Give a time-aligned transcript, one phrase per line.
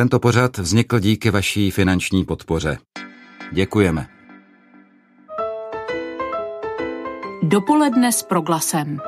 [0.00, 2.78] Tento pořad vznikl díky vaší finanční podpoře.
[3.52, 4.06] Děkujeme.
[7.42, 9.00] Dopoledne s proglasem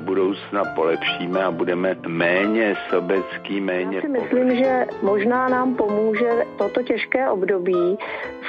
[0.00, 3.96] do budoucna polepšíme a budeme méně sobecký, méně...
[3.96, 7.98] Já si myslím, že možná nám pomůže toto těžké období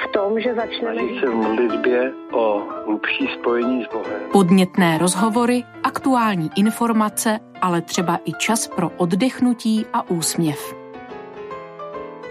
[0.04, 0.94] v tom, že začneme...
[0.94, 4.20] Snaží se v modlitbě o hlubší spojení s Bohem.
[4.32, 10.74] Podnětné rozhovory, aktuální informace, ale třeba i čas pro oddechnutí a úsměv.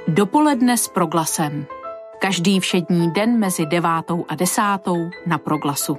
[0.07, 1.65] Dopoledne s proglasem.
[2.19, 5.97] Každý všední den mezi devátou a desátou na proglasu.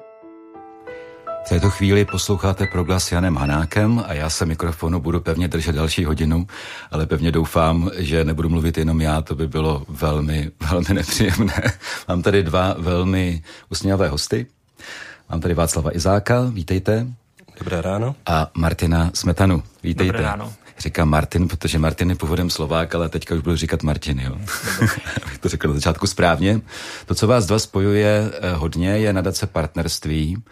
[1.45, 6.05] V této chvíli posloucháte proglas Janem Hanákem a já se mikrofonu budu pevně držet další
[6.05, 6.47] hodinu,
[6.91, 11.63] ale pevně doufám, že nebudu mluvit jenom já, to by bylo velmi, velmi nepříjemné.
[12.09, 14.47] Mám tady dva velmi usměvavé hosty.
[15.31, 17.07] Mám tady Václava Izáka, vítejte.
[17.59, 18.15] Dobré ráno.
[18.27, 20.13] A Martina Smetanu, vítejte.
[20.13, 20.53] Dobré ráno.
[20.79, 24.37] Říkám Martin, protože Martin je původem Slovák, ale teďka už budu říkat Martin, jo.
[25.23, 26.61] Abych to řekl na začátku správně.
[27.06, 30.43] To, co vás dva spojuje eh, hodně, je nadace partnerství.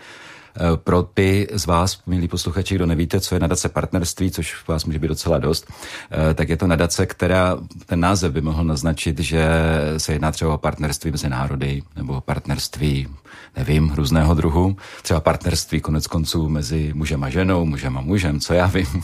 [0.56, 4.84] Eh, pro ty z vás, milí posluchači, kdo nevíte, co je nadace partnerství, což vás
[4.84, 5.72] může být docela dost,
[6.10, 9.48] eh, tak je to nadace, která, ten název by mohl naznačit, že
[9.96, 13.08] se jedná třeba o partnerství mezi národy, nebo partnerství,
[13.56, 18.54] nevím, různého druhu, třeba partnerství konec konců mezi mužem a ženou, mužem a mužem, co
[18.54, 18.86] já vím,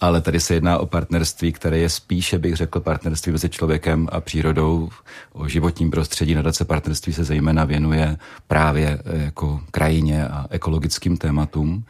[0.00, 4.20] ale tady se jedná o partnerství, které je spíše, bych řekl, partnerství mezi člověkem a
[4.20, 4.88] přírodou.
[5.32, 8.16] O životním prostředí nadace partnerství se zejména věnuje
[8.48, 11.84] právě eh, jako krajině a ekologickým tématům.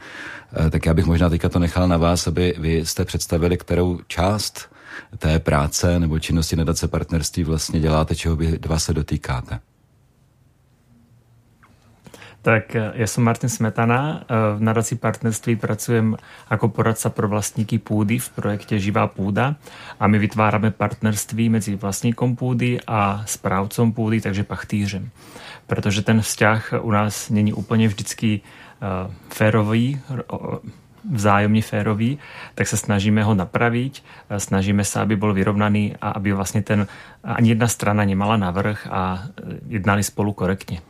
[0.66, 4.00] Eh, tak já bych možná teďka to nechal na vás, aby vy jste představili, kterou
[4.06, 4.70] část
[5.18, 9.60] té práce nebo činnosti nadace partnerství vlastně děláte, čeho vy dva se dotýkáte.
[12.42, 14.24] Tak eh, ja som Martin Smetana.
[14.24, 16.16] Eh, v nadací partnerství pracujem
[16.48, 19.54] ako poradca pro vlastníky půdy v projekte Živá půda
[20.00, 25.10] a my vytvárame partnerství medzi vlastníkom půdy a správcom půdy, takže pachtýřem.
[25.66, 28.86] Protože ten vzťah u nás není úplně vždycky eh,
[29.28, 30.00] férový,
[31.12, 32.18] vzájomně férový,
[32.54, 34.04] tak se snažíme ho napravit,
[34.38, 36.86] snažíme se, aby byl vyrovnaný a aby vlastně ten
[37.24, 39.24] ani jedna strana nemala navrh a
[39.68, 40.80] jednali spolu korektně.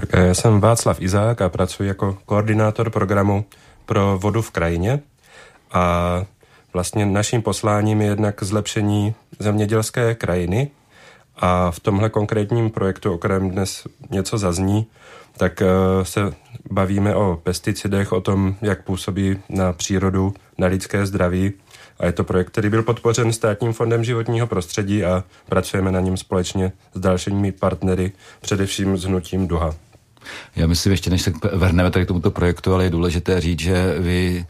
[0.00, 3.44] Tak já jsem Václav Izák a pracuji jako koordinátor programu
[3.86, 5.00] pro vodu v krajině
[5.72, 6.22] a
[6.72, 10.70] vlastně naším posláním je jednak zlepšení zemědělské krajiny
[11.36, 14.86] a v tomhle konkrétním projektu, o kterém dnes něco zazní,
[15.36, 15.66] tak eh,
[16.02, 16.34] se
[16.70, 21.52] bavíme o pesticidech, o tom, jak působí na přírodu, na lidské zdraví.
[22.00, 26.16] A je to projekt, který byl podpořen Státním fondem životního prostředí a pracujeme na něm
[26.16, 29.87] společně s dalšími partnery, především s hnutím Duha.
[30.56, 33.94] Já myslím, ještě než se vrhneme tady k tomuto projektu, ale je důležité říct, že
[33.98, 34.46] vy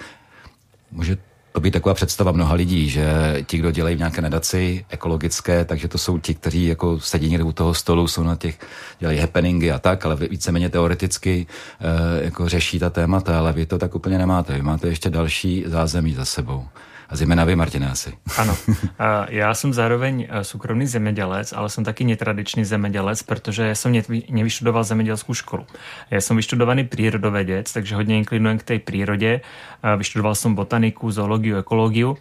[0.93, 1.17] může
[1.53, 3.07] to být taková představa mnoha lidí, že
[3.47, 7.45] ti, kdo dělají v nějaké nadaci ekologické, takže to jsou ti, kteří jako sedí někde
[7.45, 8.59] u toho stolu, jsou na těch,
[8.99, 11.47] dělají happeningy a tak, ale víceméně teoreticky
[11.81, 14.55] e, jako řeší ta témata, ale vy to tak úplně nemáte.
[14.55, 16.67] Vy máte ještě další zázemí za sebou.
[17.09, 18.13] A zejména vy, Martina, asi.
[18.39, 18.57] Ano.
[19.29, 25.35] Já jsem zároveň e, soukromý zemědělec, ale jsem taky netradičný zemědělec, protože jsem nevyštudoval zemědělskou
[25.35, 25.67] školu.
[26.11, 29.41] Já jsem vyštudovaný přírodovědec, takže hodně inklinujem k té přírodě.
[29.83, 32.15] E, vyštudoval jsem botaniku, zoologii, ekologii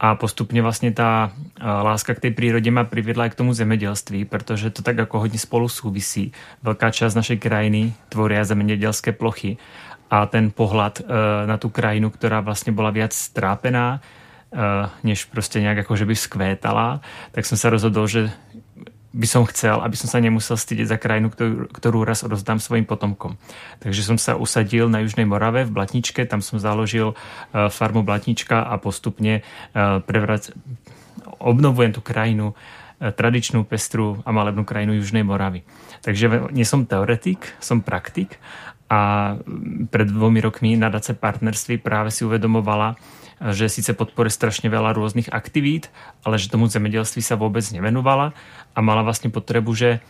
[0.00, 4.24] a postupně vlastně ta e, láska k té přírodě má přivedla i k tomu zemědělství,
[4.24, 6.32] protože to tak jako hodně spolu souvisí.
[6.62, 9.56] Velká část našej krajiny tvoří zemědělské plochy
[10.10, 11.02] a ten pohled
[11.46, 14.00] na tu krajinu, která vlastně byla víc strápená,
[15.02, 17.00] než prostě nějak jako, že by skvétala,
[17.32, 18.30] tak jsem se rozhodl, že
[19.14, 22.82] by som chcel, aby som sa nemusel stydět za krajinu, ktorú, ktorú raz odozdám svojim
[22.82, 23.38] potomkom.
[23.78, 28.66] Takže som sa usadil na Južnej Morave v Blatničke, tam som založil uh, farmu Blatnička
[28.66, 30.50] a postupne uh, prevrac...
[31.38, 35.62] obnovujem tú krajinu, uh, tradičnú, pestru a malebnú krajinu Južnej Moravy.
[36.02, 38.42] Takže nie som teoretik, som praktik
[38.90, 39.34] a
[39.94, 42.98] pred dvomi rokmi nadace partnerství práve si uvedomovala,
[43.50, 45.90] že sice podporuje strašně veľa různých aktivít,
[46.24, 48.32] ale že tomu zemědělství se vůbec nevenovala
[48.76, 50.00] a mala vlastně potřebu, že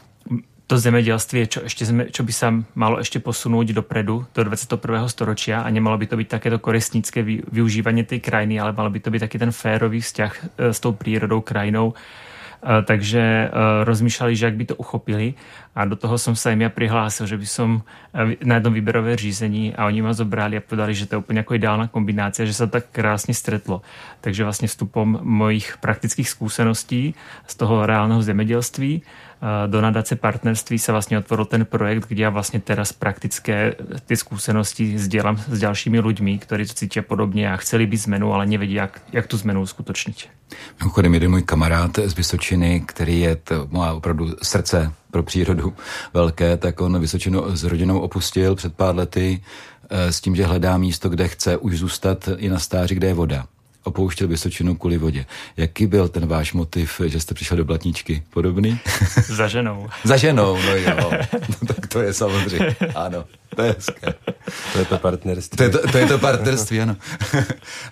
[0.66, 5.08] to zemědělství, čo, ešte, čo by sa malo ešte posunúť dopredu, do 21.
[5.12, 7.20] storočia a nemalo by to byť takéto koristnické
[7.52, 10.96] využívanie tej krajiny, ale malo by to byť taký ten férový vzťah e, s tou
[10.96, 11.92] prírodou, krajinou
[12.64, 13.52] takže
[13.84, 15.36] rozmýšľali, že jak by to uchopili
[15.76, 17.84] a do toho som sa im ja prihlásil, že by som
[18.40, 21.60] na jednom výberové řízení a oni ma zobrali a povedali, že to je úplne ako
[21.60, 23.84] ideálna kombinácia, že sa tak krásne stretlo.
[24.24, 27.12] Takže vlastne vstupom mojich praktických skúseností
[27.44, 29.04] z toho reálneho zemedělství
[29.44, 33.76] do nadace partnerství sa vlastne otvoril ten projekt, kde ja vlastne teraz praktické
[34.08, 38.48] ty skúsenosti sdielam s ďalšími ľuďmi, ktorí to cítia podobne a chceli by zmenu, ale
[38.48, 40.18] nevedia, jak, jak tu zmenu uskutočniť.
[40.80, 45.74] Mimochodem, jeden můj kamarád z Vysočiny, který je, to, má opravdu srdce pro přírodu
[46.14, 49.40] velké, tak on Vysočinu s rodinou opustil před pár lety
[49.90, 53.14] eh, s tím, že hledá místo, kde chce už zůstat i na stáří, kde je
[53.14, 53.46] voda
[53.84, 55.26] opouštěl Vysočinu kvůli vodě.
[55.56, 58.22] Jaký byl ten váš motiv, že jste přišel do Blatničky?
[58.30, 58.78] Podobný?
[59.26, 59.88] Za ženou.
[60.04, 61.10] Za ženou, no jo.
[61.32, 63.24] No, tak to je samozřejmě, ano.
[63.56, 64.14] To je hezké.
[64.72, 65.56] To je to partnerství.
[65.56, 66.96] To je to, to, je to partnerství, ano.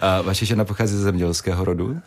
[0.00, 1.86] A vaše žena pochází ze zemědělského rodu?
[1.86, 1.98] Uh,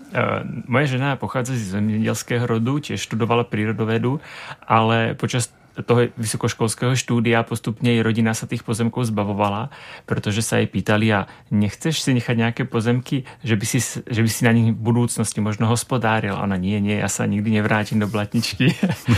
[0.67, 4.19] moje žena pochází ze zemědělského rodu, tiež študovala prírodovedu,
[4.67, 5.49] ale počas
[5.83, 9.73] toho vysokoškolského štúdia postupne jej rodina sa tých pozemkov zbavovala,
[10.07, 14.29] pretože sa jej pýtali a nechceš si nechať nejaké pozemky, že by si, že by
[14.31, 16.37] si na nich v budúcnosti možno hospodáril.
[16.37, 18.71] Ona nie, nie, ja sa nikdy nevrátim do Blatničky.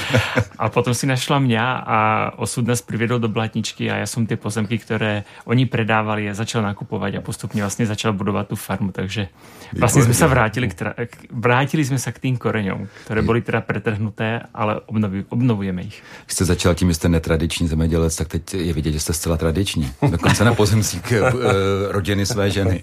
[0.61, 1.97] a potom si našla mňa a
[2.41, 6.65] osud nás priviedol do Blatničky a ja som tie pozemky, ktoré oni predávali a začal
[6.65, 8.89] nakupovať a postupne vlastne začal budovať tú farmu.
[8.89, 9.29] Takže
[9.77, 10.95] vlastne sme sa vrátili, k,
[11.29, 14.81] vrátili sme sa k tým koreňom, ktoré boli teda pretrhnuté, ale
[15.29, 15.99] obnovujeme ich.
[16.25, 19.91] Ste začal tím, že jste netradiční zemědělec, tak teď je vidět, že jste zcela tradiční.
[20.11, 21.21] Dokonce na pozemcík eh,
[21.89, 22.81] rodiny své ženy.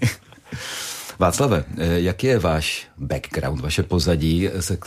[1.19, 4.77] Václave, eh, jaký je váš background, vaše pozadí, se,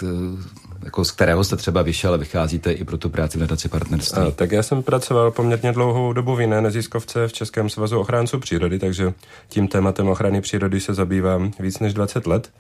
[0.85, 4.23] jako z kterého jste třeba vyšel a vycházíte i pro tu práci v nadaci partnerství?
[4.23, 8.39] A, tak já jsem pracoval poměrně dlouhou dobu v jiné neziskovce v Českém svazu ochránců
[8.39, 9.13] přírody, takže
[9.49, 12.51] tím tématem ochrany přírody se zabývám víc než 20 let.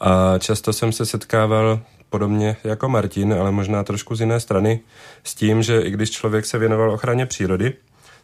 [0.00, 4.80] A často jsem se setkával podobně jako Martin, ale možná trošku z jiné strany,
[5.24, 7.74] s tím, že i když člověk se věnoval ochraně přírody,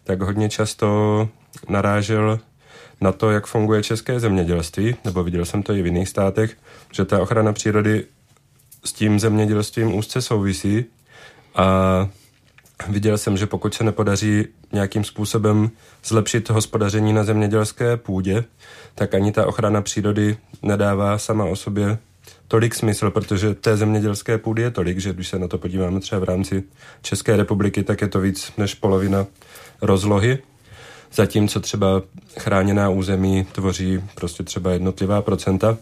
[0.05, 1.29] tak hodně často
[1.69, 2.41] narážel
[3.01, 6.57] na to, jak funguje české zemědělství, nebo viděl jsem to i v jiných státech,
[6.93, 8.05] že ta ochrana přírody
[8.85, 10.85] s tím zemědělstvím úzce souvisí.
[11.55, 12.09] A
[12.89, 15.71] viděl jsem, že pokud se nepodaří nějakým způsobem
[16.05, 18.45] zlepšit hospodaření na zemědělské půdě,
[18.95, 21.99] tak ani ta ochrana přírody nedává sama o sobě
[22.55, 26.21] tolik smysl, protože té zemědělské půdy je tolik, že když se na to podíváme třeba
[26.21, 26.63] v rámci
[27.03, 29.27] České republiky, tak je to víc než polovina
[29.83, 30.39] rozlohy.
[31.13, 32.03] Zatímco třeba
[32.39, 35.77] chráněná území tvoří prostě třeba jednotlivá procenta.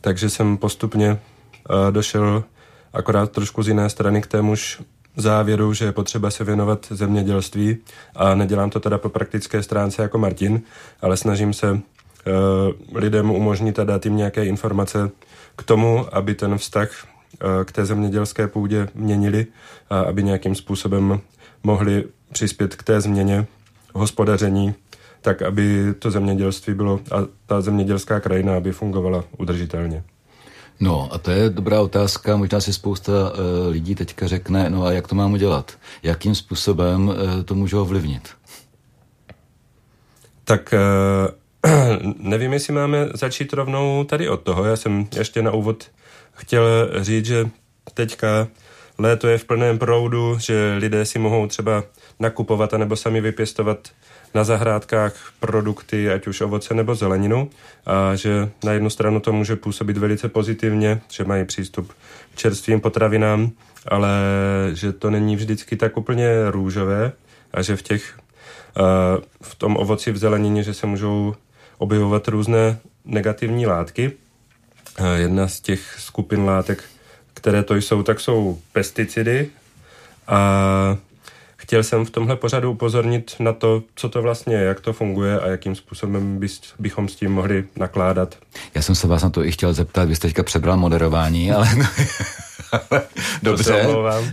[0.00, 2.44] Takže jsem postupně uh, došel
[2.92, 4.82] akorát trošku z jiné strany k témuž
[5.16, 7.76] závěru, že je potřeba se věnovat zemědělství
[8.16, 10.60] a nedělám to teda po praktické stránce jako Martin,
[11.00, 11.78] ale snažím se uh,
[12.94, 15.10] lidem umožnit a dát jim nějaké informace,
[15.60, 19.46] k tomu, aby ten vztah eh, k té zemědělské půdě měnili
[19.90, 21.20] a aby nějakým způsobem
[21.62, 23.46] mohli přispět k té změně
[23.94, 24.74] hospodaření,
[25.20, 27.16] tak aby to zemědělství bylo a
[27.46, 30.04] ta zemědělská krajina, aby fungovala udržitelně.
[30.80, 33.36] No a to je dobrá otázka, možná si spousta uh,
[33.72, 35.72] lidí teďka řekne, no a jak to mám udělat?
[36.02, 38.28] Jakým způsobem uh, to můžu ovlivnit?
[40.44, 41.39] Tak uh,
[42.18, 44.64] nevím, jestli máme začít rovnou tady od toho.
[44.64, 45.90] Já jsem ještě na úvod
[46.32, 46.64] chtěl
[47.00, 47.48] říct, že
[47.94, 48.48] teďka
[48.98, 51.84] léto je v plném proudu, že lidé si mohou třeba
[52.20, 53.88] nakupovat anebo sami vypěstovat
[54.34, 57.50] na zahrádkách produkty, ať už ovoce nebo zeleninu
[57.86, 61.92] a že na jednu stranu to může působit velice pozitivně, že mají přístup
[62.34, 63.50] k čerstvým potravinám,
[63.88, 64.10] ale
[64.72, 67.12] že to není vždycky tak úplně růžové
[67.52, 68.18] a že v těch
[69.42, 71.34] v tom ovoci v zelenině, že se můžou
[71.80, 74.12] objevovat různé negativní látky.
[75.14, 76.84] Jedna z těch skupin látek,
[77.34, 79.48] které to jsou, tak jsou pesticidy.
[80.28, 80.96] A
[81.56, 85.40] chtěl jsem v tomhle pořadu upozornit na to, co to vlastně je, jak to funguje
[85.40, 86.40] a jakým způsobem
[86.78, 88.38] bychom s tím mohli nakládat.
[88.74, 91.68] Já jsem se vás na to i chtěl zeptat, vy jste teďka přebral moderování, ale
[93.42, 93.86] dobře,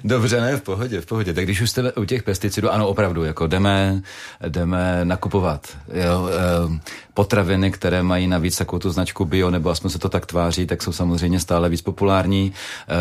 [0.04, 1.34] dobře, ne, v pohodě, v pohodě.
[1.34, 4.02] Tak když už jste u těch pesticidů, ano, opravdu, jako jdeme,
[4.48, 6.80] jdeme nakupovat jo, eh,
[7.14, 10.84] potraviny, které mají navíc takovou tu značku bio, nebo aspoň se to tak tváří, tak
[10.84, 12.94] jsou samozřejmě stále víc populární eh,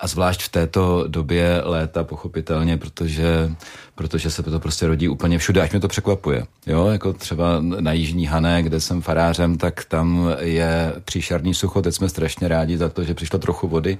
[0.00, 3.50] a zvlášť v této době léta, pochopitelně, protože
[3.94, 6.46] protože se to prostě rodí úplně všude, až mě to překvapuje.
[6.66, 11.94] Jo, jako třeba na Jižní Hané, kde jsem farářem, tak tam je příšerný sucho, teď
[11.94, 13.98] jsme strašně rádi za to, že přišlo trochu vody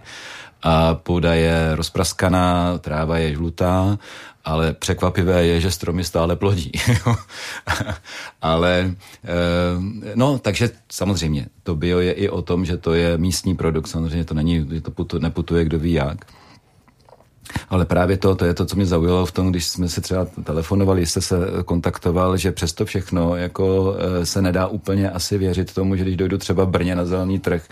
[0.65, 3.99] a půda je rozpraskaná, tráva je žlutá
[4.45, 6.73] ale překvapivé je, že stromy stále plodí.
[8.43, 8.95] ale
[10.15, 14.25] no, takže samozřejmě to bio je i o tom, že to je místní produkt, samozřejmě
[14.25, 16.25] to není, to putu, neputuje kdo ví jak.
[17.69, 20.27] Ale právě to, to je to, co mě zaujalo v tom, když jsme se třeba
[20.45, 25.97] telefonovali, jste se kontaktoval, že přesto všechno jako eh, se nedá úplně asi věřit tomu,
[25.97, 27.63] že když dojdu třeba Brně na zelený trh,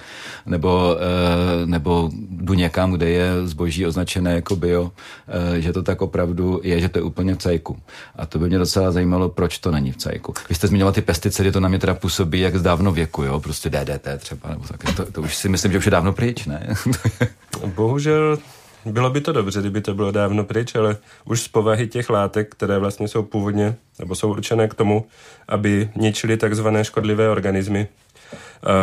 [0.46, 4.92] nebo, eh, nebo jdu někam, kde je zboží označené jako bio,
[5.28, 7.78] eh, že to tak opravdu je, že to je úplně v cajku.
[8.16, 10.34] A to by mě docela zajímalo, proč to není v cajku.
[10.48, 13.40] Vy jste zmiňoval ty pesticidy, to na mě teda působí jak z dávno věku, jo,
[13.40, 14.96] prostě DDT třeba, nebo tak.
[14.96, 16.74] To, to už si myslím, že už je dávno pryč, ne?
[17.76, 18.38] Bohužel
[18.84, 22.50] bylo by to dobře, kdyby to bylo dávno pryč, ale už z povahy těch látek,
[22.50, 25.06] které vlastně jsou původně, nebo jsou určené k tomu,
[25.48, 27.88] aby ničili takzvané škodlivé organismy,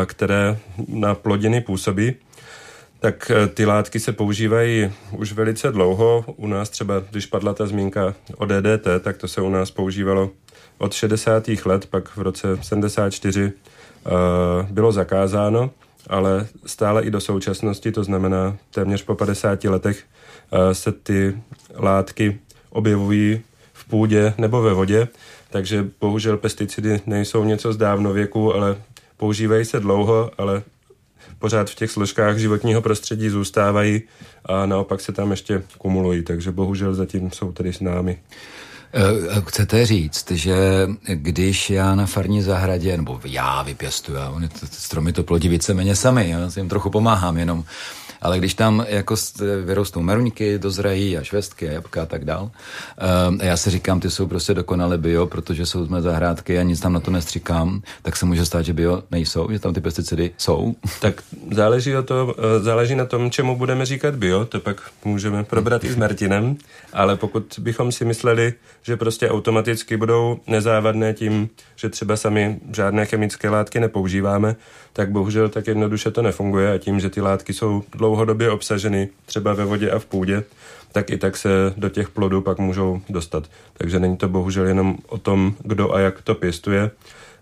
[0.06, 2.16] které na plodiny působí,
[3.00, 6.26] tak e, ty látky se používají už velice dlouho.
[6.36, 10.30] U nás třeba, když padla ta zmínka o DDT, tak to se u nás používalo
[10.78, 11.48] od 60.
[11.66, 13.52] let, pak v roce 74 e,
[14.72, 15.72] bylo zakázáno
[16.08, 20.04] ale stále i do současnosti, to znamená téměř po 50 letech,
[20.52, 21.38] eh, se ty
[21.76, 22.40] látky
[22.70, 23.42] objevují
[23.74, 25.08] v půdě nebo ve vodě,
[25.50, 28.78] takže bohužel pesticidy nejsou něco z dávnověku, ale
[29.18, 30.64] používají se dlouho, ale
[31.40, 34.02] pořád v těch složkách životního prostředí zůstávají
[34.46, 38.20] a naopak se tam ještě kumulují, takže bohužel zatím jsou tady s námi.
[38.94, 45.24] Eh, chcete říct, že když já na farní zahradě, nebo já vypěstuju, oni stromy to
[45.24, 47.64] plodí víceméně sami, já jim trochu pomáhám jenom,
[48.22, 49.16] ale když tam jako
[49.66, 52.52] vyrostou meruňky, dozrají a švestky a jabka a tak dál,
[53.40, 56.64] a já si říkám, ty jsou prostě dokonale bio, protože jsou z mé zahrádky a
[56.64, 59.82] nic tam na to nestříkám, tak se může stát, že bio nejsou, že tam ty
[59.82, 60.76] pesticidy jsou.
[61.00, 65.44] Tak záleží, o to, eh, záleží na tom, čemu budeme říkat bio, to pak můžeme
[65.44, 66.58] probrat i s Martinem,
[66.94, 73.06] ale pokud bychom si mysleli, že prostě automaticky budou nezávadné tím, že třeba sami žádné
[73.06, 74.56] chemické látky nepoužíváme,
[74.94, 79.54] tak bohužel tak jednoduše to nefunguje a tím, že ty látky jsou dlouhodobě obsaženy třeba
[79.54, 80.44] ve vodě a v půdě,
[80.92, 83.50] tak i tak se do těch plodů pak můžou dostat.
[83.74, 86.92] Takže není to bohužel jenom o tom, kdo a jak to pěstuje,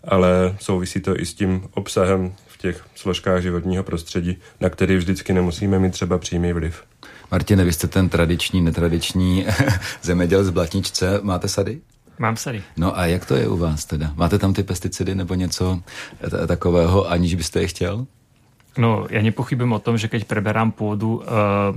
[0.03, 5.33] ale souvisí to i s tím obsahem v těch složkách životního prostředí, na který vždycky
[5.33, 6.83] nemusíme mít třeba přímý vliv.
[7.31, 9.45] Martine, vy jste ten tradiční, netradiční
[10.01, 11.19] zeměděl z Blatničce.
[11.23, 11.81] Máte sady?
[12.19, 12.63] Mám sady.
[12.77, 14.11] No a jak to je u vás teda?
[14.15, 15.79] Máte tam ty pesticidy nebo něco
[16.47, 18.05] takového, aniž byste je chtěl?
[18.77, 21.73] No, ja nepochybujem o tom, že keď preberám pôdu, uh,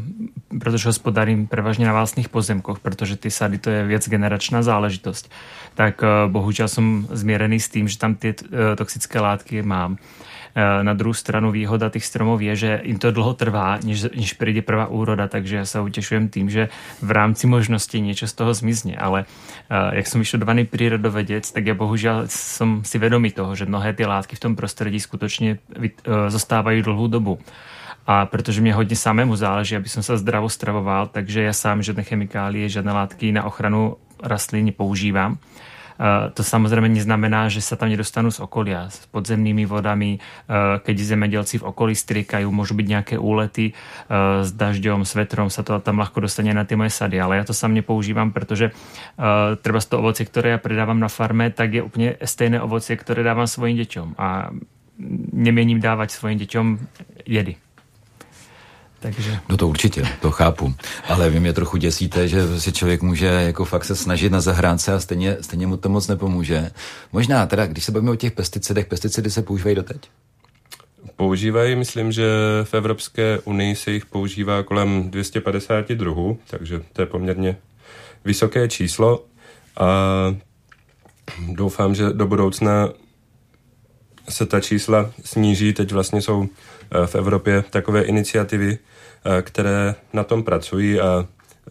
[0.53, 5.33] pretože hospodárím prevažne na vlastných pozemkoch, pretože ty sady to je viac generačná záležitosť,
[5.81, 9.97] tak uh, bohužiaľ som zmierený s tým, že tam tie uh, toxické látky mám.
[9.97, 10.30] Eh,
[10.83, 14.63] na druhou stranu výhoda těch stromov je, že jim to dlho trvá, než, než přijde
[14.63, 16.69] prvá úroda, takže já se utěšujem tím, že
[17.03, 18.97] v rámci možnosti něco z toho zmizne.
[18.97, 23.93] Ale uh, jak jsem vyštudovaný přírodovedec, tak já bohužel jsem si vědomý toho, že mnohé
[23.93, 25.85] ty látky v tom prostředí skutečně uh,
[26.29, 27.39] zostávají dlouhou dobu.
[28.07, 32.03] A protože mě hodně samému záleží, aby som sa zdravo stravoval, takže já sám žádné
[32.03, 35.39] chemikálie, žádné látky na ochranu rastlín nepoužívám.
[36.01, 40.17] To samozrejme neznamená, že sa tam nedostanú z okolia, s podzemnými vodami,
[40.81, 43.77] keď zemedelci v okolí strikajú, môžu byť nejaké úlety
[44.41, 47.45] s dažďom, s vetrom, sa to tam ľahko dostane na tie moje sady, ale ja
[47.45, 48.73] to sám nepoužívam, pretože
[49.61, 53.21] treba z to ovocie, ktoré ja predávam na farme, tak je úplne stejné ovocie, ktoré
[53.21, 54.57] dávam svojim deťom a
[55.37, 56.67] nemiením dávať svojim deťom
[57.29, 57.61] jedy.
[59.01, 59.39] Takže...
[59.49, 60.75] No to určitě, to chápu.
[61.09, 64.95] Ale vy mě trochu děsíte, že si člověk může jako fakt se snažit na zahránce
[64.95, 66.71] a stejně, stejně mu to moc nepomůže.
[67.13, 70.11] Možná teda, když se bavíme o těch pesticidech, pesticidy se používají doteď?
[71.17, 72.25] Používají, myslím, že
[72.65, 77.57] v Evropské unii se jich používá kolem 250 druhů, takže to je poměrně
[78.25, 79.25] vysoké číslo
[79.81, 79.87] a
[81.49, 82.89] doufám, že do budoucna
[84.29, 85.73] se ta čísla sníží.
[85.73, 86.49] Teď vlastně jsou
[87.07, 91.27] v Evropě takové iniciativy, eh, které na tom pracují a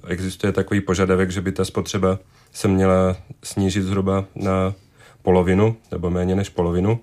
[0.08, 2.20] existuje takový požadavek, že by ta spotřeba
[2.52, 4.74] se měla snížit zhruba na
[5.22, 7.00] polovinu, nebo méně než polovinu.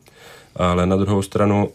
[0.57, 1.69] Ale na druhou stranu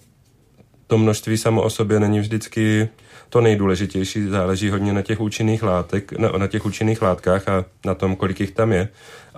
[0.87, 2.89] to množství samo o sobě není vždycky
[3.29, 7.95] to nejdůležitější, záleží hodně na těch účinných látek, na, na těch účinných látkách a na
[7.95, 8.87] tom, kolik jich tam je.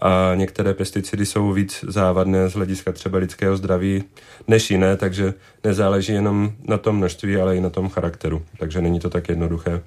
[0.03, 4.03] A některé pesticidy jsou víc závadné z hlediska třeba lidského zdraví
[4.47, 5.33] než jiné, takže
[5.63, 8.45] nezáleží jenom na tom množství, ale i na tom charakteru.
[8.59, 9.81] Takže není to tak jednoduché,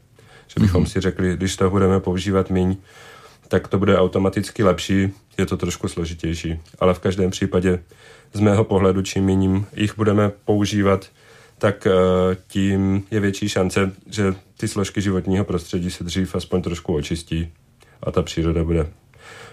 [0.47, 0.89] že bychom mm-hmm.
[0.89, 2.77] si řekli, když to budeme používat míň,
[3.49, 6.61] tak to bude automaticky lepší, je to trošku složitější.
[6.79, 7.83] Ale v každém případě
[8.33, 11.07] z mého pohledu, čím méním jich budeme používat,
[11.59, 11.91] tak eh,
[12.49, 17.53] tím je větší šance, že ty složky životního prostředí se dřív aspoň trošku očistí.
[18.03, 18.87] a ta příroda bude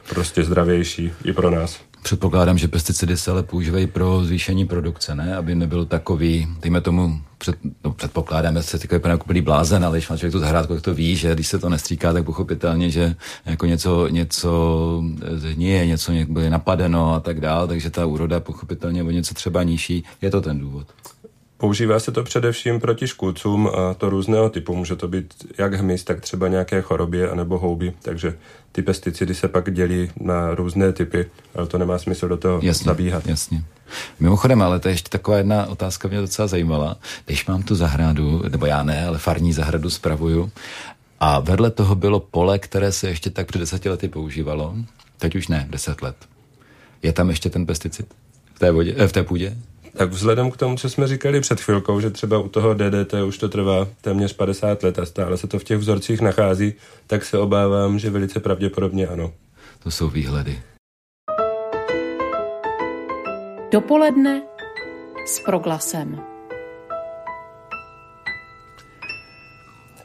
[0.10, 1.80] prostě zdravější i pro nás.
[2.04, 5.36] Předpokládám, že pesticidy se ale používají pro zvýšení produkce, ne?
[5.36, 9.98] Aby nebyl takový, dejme tomu, před, no, předpokládám, že se takový jako úplný blázen, ale
[9.98, 12.90] když má člověk tu zahrádku, tak to ví, že když se to nestříká, tak pochopitelně,
[12.90, 15.02] že jako něco, něco
[15.36, 20.04] zhníje, něco je napadeno a tak dále, takže ta úroda pochopitelně o něco třeba nižší.
[20.22, 20.88] Je to ten důvod.
[21.64, 24.76] Používá se to především proti škůdcům a to různého typu.
[24.76, 28.38] Může to být jak hmyz, tak třeba nějaké chorobě anebo houby, takže
[28.72, 32.86] ty pesticidy se pak dělí na různé typy, ale to nemá smysl do toho jasně,
[32.86, 33.28] zabíhat.
[33.28, 33.64] Jasně.
[34.20, 36.98] Mimochodem, ale to je ještě taková jedna otázka mě docela zajímala.
[37.26, 40.52] Když mám tu zahradu, nebo já ne, ale farní zahradu spravuju,
[41.20, 44.76] a vedle toho bylo pole, které se ještě tak před deseti lety používalo,
[45.18, 46.16] teď už ne, deset let.
[47.04, 48.14] Je tam ještě ten pesticid
[48.54, 49.58] v té, vodě, eh, v té půdě?
[49.98, 53.38] Tak vzhledem k tomu, co jsme říkali před chvilkou, že třeba u toho DDT už
[53.38, 56.74] to trvá téměř 50 let a stále se to v těch vzorcích nachází,
[57.08, 59.34] tak se obávám, že velice pravděpodobně ano.
[59.84, 60.62] To jsou výhledy.
[63.72, 64.42] Dopoledne
[65.26, 66.20] s proglasem.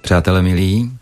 [0.02, 0.99] Přátelé milí,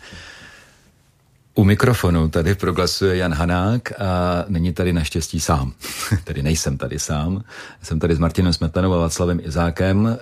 [1.58, 5.72] u mikrofonu tady proglasuje Jan Hanák a není tady naštěstí sám.
[6.24, 7.44] tedy nejsem tady sám.
[7.82, 10.18] Jsem tady s Martinem Smetanou a Václavem Izákem, eh,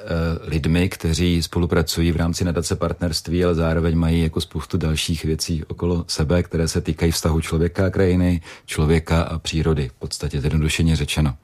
[0.50, 6.04] lidmi, kteří spolupracují v rámci nadace partnerství, ale zároveň mají jako spoustu dalších věcí okolo
[6.08, 11.36] sebe, které se týkají vztahu člověka a krajiny, člověka a přírody, v podstatě zjednodušeně řečeno.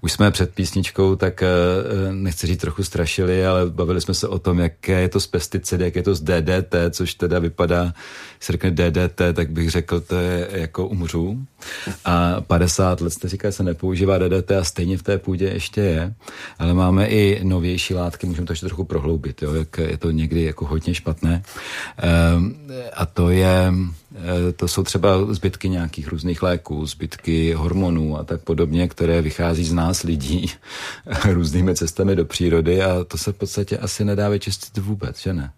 [0.00, 4.28] Už jsme před písničkou, tak eh, eh, nechci říct trochu strašili, ale bavili jsme se
[4.28, 7.92] o tom, jaké je to s pesticidy, jak je to s DDT, což teda vypadá,
[8.40, 11.46] se řekne DDT, tak bych řekl, to je jako umřu.
[12.04, 16.14] A 50 let jste říkal, se nepoužívá DDT a stejně v té půdě ještě je.
[16.58, 20.42] Ale máme i novější látky, můžeme to ještě trochu prohloubit, jo, jak je to někdy
[20.42, 21.42] jako hodně špatné.
[21.96, 22.54] Ehm,
[22.94, 23.72] a to je,
[24.14, 29.64] eh, to jsou třeba zbytky nějakých různých léků, zbytky hormonů a tak podobně, které vychází
[29.64, 30.46] z nás lidí
[31.32, 35.50] různými cestami do přírody a to se v podstatě asi nedá vyčistit vůbec, že ne?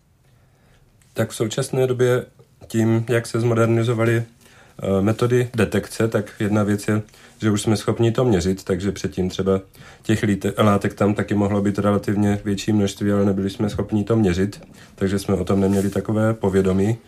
[1.15, 2.27] Tak v současné době
[2.71, 7.03] tím, jak se zmodernizovaly eh, metody detekce, tak jedna věc je,
[7.41, 9.61] že už jsme schopni to měřit, takže předtím třeba
[10.03, 10.25] těch
[10.59, 14.63] látek tam taky mohlo být relativně větší množství, ale nebyli jsme schopni to měřit,
[14.95, 16.99] takže jsme o tom neměli takové povědomí,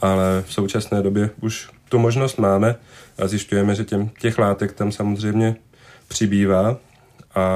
[0.00, 2.74] ale v současné době už tu možnost máme
[3.18, 5.56] a zjišťujeme, že těm, těch látek tam samozřejmě
[6.08, 6.76] přibývá.
[7.34, 7.46] A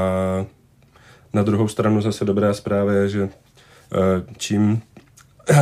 [1.33, 3.99] na druhou stranu zase dobrá zpráva je, že eh,
[4.37, 4.83] čím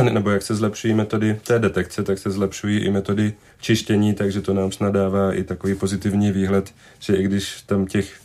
[0.01, 4.53] nebo jak se zlepšují metody té detekce, tak se zlepšují i metody čištění, takže to
[4.53, 8.19] nám snad dává i takový pozitivní výhled, že i když tam těch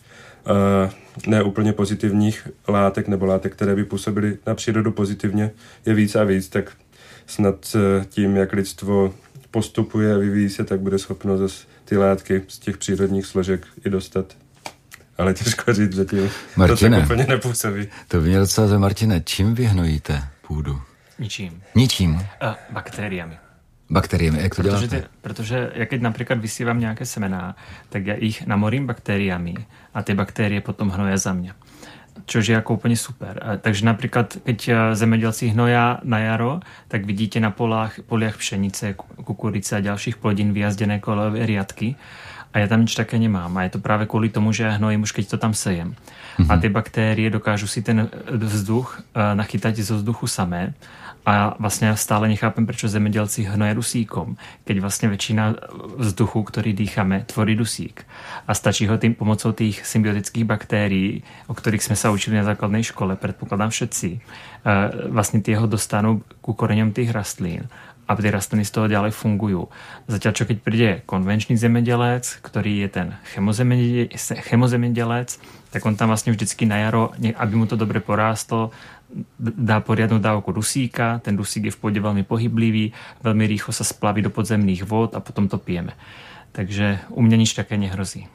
[0.51, 0.90] uh,
[1.27, 5.51] neúplně pozitivních látek nebo látek, které by působily na přírodu pozitivně,
[5.87, 6.73] je víc a víc, tak
[7.27, 9.14] snad uh, tím, jak lidstvo
[9.51, 13.90] postupuje a vyvíjí se, tak bude schopno zase ty látky z těch přírodních složek i
[13.90, 14.37] dostat.
[15.18, 16.31] Ale těžko říct zatím.
[16.57, 17.88] Martine, to tak úplně nepůsobí.
[18.09, 20.81] To by mě docela Martine, čím vyhnojíte půdu?
[21.20, 21.62] Ničím.
[21.76, 22.16] Ničím?
[22.16, 23.50] Uh, baktériami.
[23.90, 25.00] Bakteriemi, jak to protože děláte?
[25.00, 27.59] Ty, protože ja keď napríklad vysívam nejaké semená,
[27.90, 29.59] tak ja ich namorím baktériami
[29.94, 31.52] a tie baktérie potom hnoja za mňa.
[32.26, 33.59] Čož je ako úplne super.
[33.62, 39.76] Takže napríklad, keď e, zemedělci hnoja na jaro, tak vidíte na polách, poliach pšenice, kukurice
[39.76, 41.98] a ďalších plodín vyjazdené kolové riadky
[42.54, 43.50] a ja tam nič také nemám.
[43.59, 45.98] A je to práve kvôli tomu, že ja hnojím už keď to tam sejem.
[46.38, 46.50] Mm-hmm.
[46.50, 50.78] A tie baktérie dokážu si ten vzduch e, nachytať zo vzduchu samé
[51.26, 55.54] a vlastně stále nechápem, prečo zemědělci hnoje dusíkom, keď vlastně väčšina
[55.98, 58.06] vzduchu, ktorý dýchame, tvorí dusík.
[58.48, 62.83] A stačí ho tým pomocou tých symbiotických baktérií, o ktorých sme sa učili na základnej
[62.83, 64.20] škole, predpokladám všetci,
[65.09, 67.68] vlastně tie ho dostanú ku koreňom tých rastlín
[68.09, 69.68] a ty rastliny z toho ďalej fungujú.
[70.09, 73.09] Zatiaľ, čo keď príde konvenčný zemedělec, ktorý je ten
[74.42, 78.70] chemozemedělec, tak on tam vlastně vždycky na jaro, aby mu to dobre porástlo,
[79.38, 82.92] dá poriadnu dávku dusíka, ten dusík je v pôde veľmi pohyblivý,
[83.23, 85.92] veľmi rýchlo sa splaví do podzemných vod a potom to pijeme.
[86.53, 88.27] Takže u mě nič také nehrozí.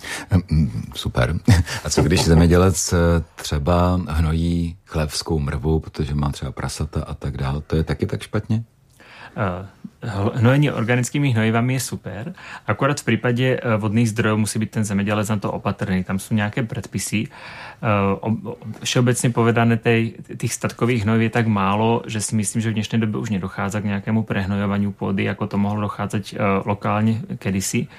[0.96, 1.36] Super.
[1.84, 2.98] A co když zemědělec eh,
[3.36, 8.22] třeba hnojí chlebskou mrvu, protože má třeba prasata a tak dále, to je taky tak
[8.22, 8.64] špatně?
[9.36, 9.68] Eh,
[10.40, 12.24] hnojenie organickými hnojivami je super,
[12.64, 16.08] akorát v prípade eh, vodných zdrojov musí byť ten zemedělec na to opatrný.
[16.08, 17.28] Tam sú nejaké predpisy.
[17.82, 19.76] Eh, všeobecne povedané
[20.16, 23.84] tých statkových hnojiv je tak málo, že si myslím, že v dnešnej dobe už nedochádza
[23.84, 27.92] k nejakému prehnojovaniu pôdy, ako to mohlo dochádzať lokálne kedysi.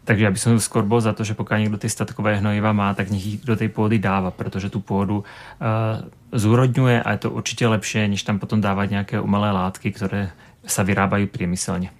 [0.00, 2.90] Takže ja by som skôr bol za to, že pokiaľ niekto tie statkové hnojiva má,
[2.96, 7.62] tak ich do tej pôdy dáva, pretože tú pôdu uh, zúrodňuje a je to určite
[7.68, 10.32] lepšie, než tam potom dávať nejaké umelé látky, ktoré
[10.64, 11.99] sa vyrábajú priemyselne.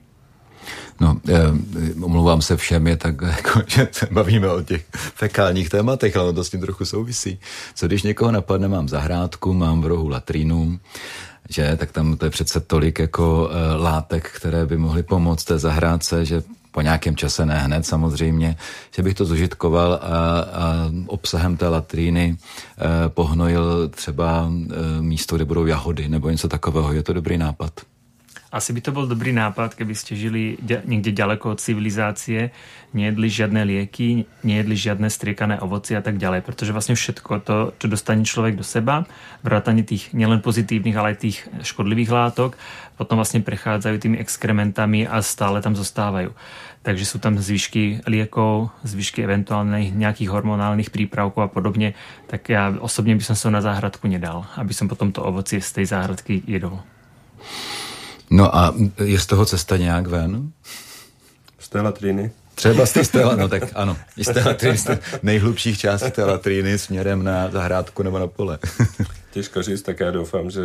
[1.01, 1.35] No, eh,
[2.03, 6.44] omlouvám se všem, je tak, jako, že se bavíme o těch fekálních tématech, ale to
[6.44, 7.38] s tím trochu souvisí.
[7.75, 10.79] Co když někoho napadne, mám zahrádku, mám v rohu latrínu,
[11.51, 15.59] že, tak tam to je přece tolik jako e, látek, které by mohly pomoct té
[15.59, 16.42] zahrádce, že
[16.73, 18.57] po nějakém čase, ne hned samozřejmě,
[18.94, 25.44] že bych to zužitkoval a, a obsahem té latríny e, pohnojil třeba e, místo, kde
[25.44, 26.92] budou jahody nebo něco takového.
[26.92, 27.81] Je to dobrý nápad?
[28.50, 32.50] Asi by to bol dobrý nápad, keby ste žili niekde ďaleko od civilizácie,
[32.90, 37.86] nejedli žiadne lieky, nejedli žiadne striekané ovoci a tak ďalej, pretože vlastne všetko to, čo
[37.86, 39.06] dostane človek do seba,
[39.46, 42.58] vrátanie tých nielen pozitívnych, ale aj tých škodlivých látok,
[42.98, 46.34] potom vlastne prechádzajú tými exkrementami a stále tam zostávajú.
[46.82, 51.94] Takže sú tam zvyšky liekov, zvyšky eventuálnych nejakých hormonálnych prípravkov a podobne,
[52.26, 55.70] tak ja osobne by som sa na záhradku nedal, aby som potom to ovocie z
[55.70, 56.82] tej záhradky jedol.
[58.31, 60.51] No a je z toho cesta nějak ven?
[61.59, 62.31] Z té latríny?
[62.55, 66.79] Třeba z té no tak ano, z té latríny, z té nejhlubších částí té latríny
[66.79, 68.59] směrem na zahrádku nebo na pole.
[69.31, 70.61] Těžko říct, tak já doufám, že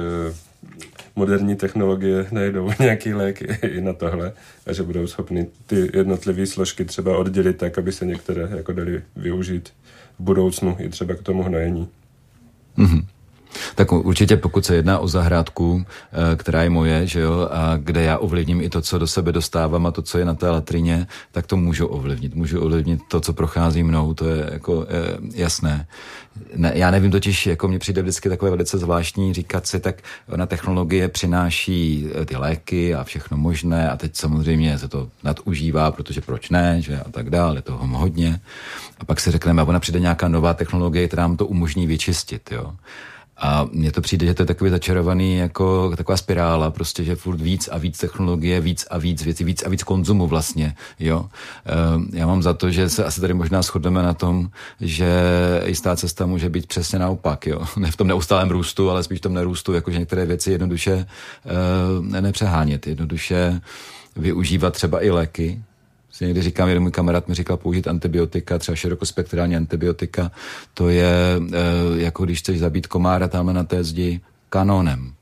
[1.16, 4.34] moderní technologie najdou nějaký lék i na tohle
[4.68, 9.02] a že budou schopni ty jednotlivé složky třeba oddělit tak, aby se některé jako dali
[9.16, 9.70] využít
[10.20, 11.88] v budoucnu i třeba k tomu hnojení.
[12.78, 13.06] Mm-hmm.
[13.76, 18.04] Tak určitě pokud se jedná o zahrádku, eh, která je moje, že jo, a kde
[18.04, 21.08] já ovlivním i to, co do sebe dostávám a to, co je na té latrině,
[21.32, 22.36] tak to můžu ovlivnit.
[22.36, 25.88] Můžu ovlivnit to, co prochází mnou, to je jako eh, jasné.
[26.56, 30.46] Ne, já nevím totiž, jako mě přijde vždycky takové velice zvláštní říkat si, tak ona
[30.46, 36.22] technologie přináší eh, ty léky a všechno možné a teď samozřejmě se to nadužívá, protože
[36.22, 38.40] proč ne, že a tak dále, toho hodně.
[39.00, 42.52] A pak si řekneme, a ona přijde nějaká nová technologie, která nám to umožní vyčistit,
[42.52, 42.74] jo.
[43.38, 47.42] A mně to přijde, že to je takový začarovaný, jako taková spirála, prostě, že furt
[47.42, 51.26] víc a víc technologie, víc a víc věcí, víc a víc konzumu vlastně, jo.
[51.66, 54.50] Ehm, já mám za to, že se asi tady možná shodneme na tom,
[54.82, 55.10] že
[55.66, 57.62] jistá cesta může být přesně naopak, jo.
[57.78, 62.06] Ne v tom neustálém růstu, ale spíš v tom nerůstu, jakože některé věci jednoduše uh,
[62.06, 63.62] nepřehánět, jednoduše
[64.16, 65.62] využívat třeba i léky,
[66.16, 70.32] si někdy říkám, jeden můj kamarád mi říkal použít antibiotika, třeba širokospektrální antibiotika,
[70.74, 75.14] to je e, jako když chceš zabít komára tam na té zdi kanónem.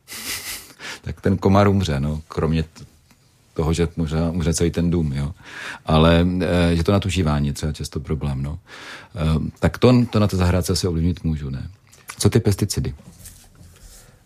[1.02, 2.64] tak ten komár umře, no, kromě
[3.54, 5.34] toho, že možná umře celý ten dům, jo.
[5.86, 6.28] Ale
[6.72, 8.60] e, že to natužívání je třeba často problém, no.
[9.16, 11.70] E, tak to, to na té zahrádce se ovlivnit můžu, ne.
[12.20, 12.94] Co ty pesticidy?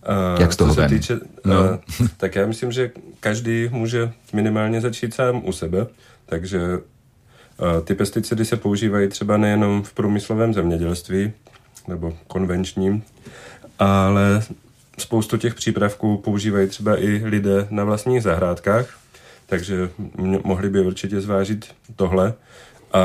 [0.08, 1.80] Uh, Jak z toho se týče, no.
[2.00, 5.88] uh, tak já myslím, že každý může minimálně začít sám u sebe.
[6.30, 11.34] Takže eh, ty pesticidy se používají třeba nejenom v průmyslovém zemědělství
[11.88, 13.04] nebo konvenčním,
[13.80, 14.44] ale
[14.98, 19.00] spoustu těch přípravků používají třeba i lidé na vlastních zahrádkách,
[19.46, 19.90] takže
[20.44, 22.34] mohli by určitě zvážit tohle
[22.94, 23.04] a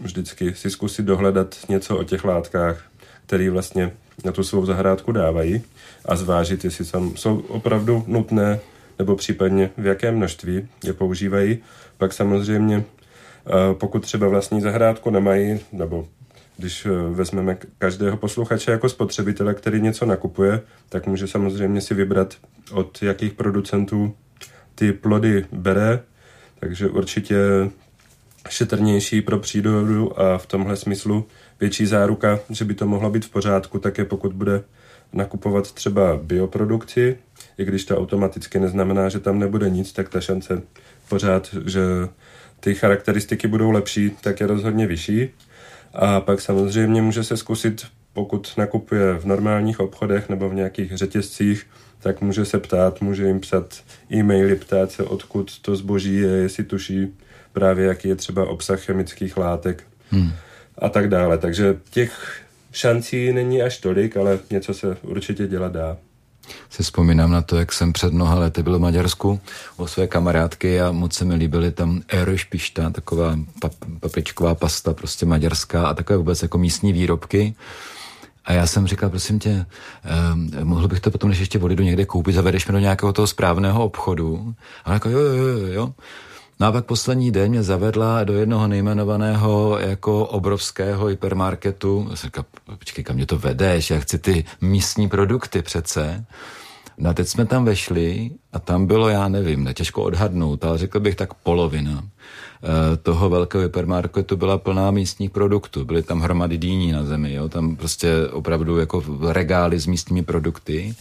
[0.00, 2.84] vždycky si zkusit dohledat něco o těch látkách,
[3.26, 3.92] které vlastně
[4.24, 5.62] na tu svou zahrádku dávají
[6.04, 8.60] a zvážit, jestli jsou opravdu nutné
[8.98, 11.58] nebo případně v jakém množství je používají.
[12.02, 12.84] Pak samozřejmě,
[13.46, 16.08] eh, pokud třeba vlastní zahrádku nemají, nebo
[16.56, 22.34] když eh, vezmeme každého posluchače jako spotřebitele, který něco nakupuje, tak může samozřejmě si vybrat,
[22.72, 24.14] od jakých producentů
[24.74, 26.00] ty plody bere,
[26.60, 27.36] takže určitě
[28.48, 31.26] šetrnější pro přírodu a v tomhle smyslu
[31.60, 34.64] větší záruka, že by to mohlo být v pořádku, také pokud bude
[35.12, 37.18] nakupovat třeba bioprodukci,
[37.58, 40.62] i když to automaticky neznamená, že tam nebude nic, tak ta šance
[41.12, 41.80] pořád, že
[42.60, 45.28] ty charakteristiky budou lepší, tak je rozhodně vyšší.
[45.94, 51.66] A pak samozřejmě může se zkusit, pokud nakupuje v normálních obchodech nebo v nějakých řetězcích,
[52.00, 56.64] tak může se ptát, může jim psat e-maily, ptát se, odkud to zboží je, jestli
[56.64, 57.14] tuší
[57.52, 60.32] právě, jaký je třeba obsah chemických látek hmm.
[60.78, 61.38] a tak dále.
[61.38, 65.96] Takže těch šancí není až tolik, ale něco se určitě dělat dá
[66.70, 69.40] si vzpomínám na to, jak jsem před mnoha lety byl v Maďarsku
[69.76, 75.26] o své kamarádky a moc se mi líbily tam Aerošpišta, taková pap, papričková pasta, prostě
[75.26, 77.54] maďarská a takové vůbec jako místní výrobky.
[78.44, 79.66] A já jsem říkal, prosím tě,
[80.04, 83.26] eh, mohl bych to potom, než ještě do někde koupit, zavedeš mi do nějakého toho
[83.26, 84.54] správného obchodu.
[84.84, 85.94] A jako jo, jo, jo, jo.
[86.62, 92.06] No a pak poslední den mě zavedla do jednoho nejmenovaného jako obrovského hypermarketu.
[92.10, 92.44] Já jsem říkal,
[92.78, 96.24] počkej, kam mě to vedeš, já chci ty místní produkty přece.
[96.98, 101.00] No a teď jsme tam vešli a tam bylo, já nevím, netěžko odhadnout, ale řekl
[101.00, 105.84] bych tak polovina eh, toho velkého hypermarketu byla plná místních produktů.
[105.84, 107.48] Byly tam hromady dýní na zemi, jo?
[107.48, 110.94] tam prostě opravdu jako regály s místními produkty.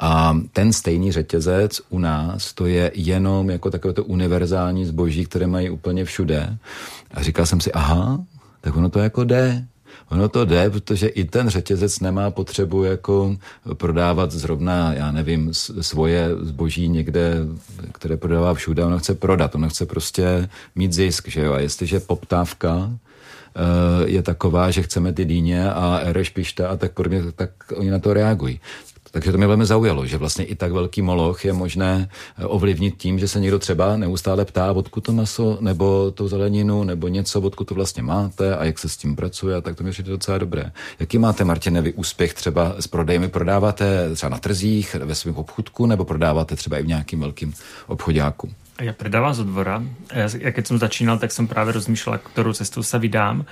[0.00, 5.46] A ten stejný řetězec u nás, to je jenom jako takové to univerzální zboží, které
[5.46, 6.56] mají úplně všude.
[7.14, 8.24] A říkal jsem si, aha,
[8.60, 9.64] tak ono to jako jde.
[10.10, 13.36] Ono to jde, protože i ten řetězec nemá potřebu jako
[13.74, 17.34] prodávat zrovna, já nevím, svoje zboží někde,
[17.92, 22.00] které prodává všude, ono chce prodat, ono chce prostě mít zisk, že jo, a jestliže
[22.00, 27.50] poptávka eh, je taková, že chceme ty dýně a ereš pišta a tak podobně, tak
[27.76, 28.60] oni na to reagují.
[29.10, 32.96] Takže to mě velmi zaujalo, že vlastně i tak velký moloch je možné eh, ovlivnit
[32.96, 37.40] tím, že se někdo třeba neustále ptá, odkud to maso, nebo tu zeleninu, nebo něco,
[37.40, 40.38] odkud to vlastně máte a jak se s tím pracuje, tak to mi přijde docela
[40.38, 40.72] dobré.
[41.00, 43.28] Jaký máte, Martine, vy úspěch třeba s prodejmi?
[43.28, 47.54] Prodáváte třeba na trzích, ve svém obchudku, nebo prodáváte třeba i v nějakým velkým
[47.86, 48.50] obchodáku?
[48.80, 49.82] Já predávám z odvora.
[50.14, 53.44] Já, ja keď som začínal, tak som práve rozmýšľal, ktorou cestou sa vydám.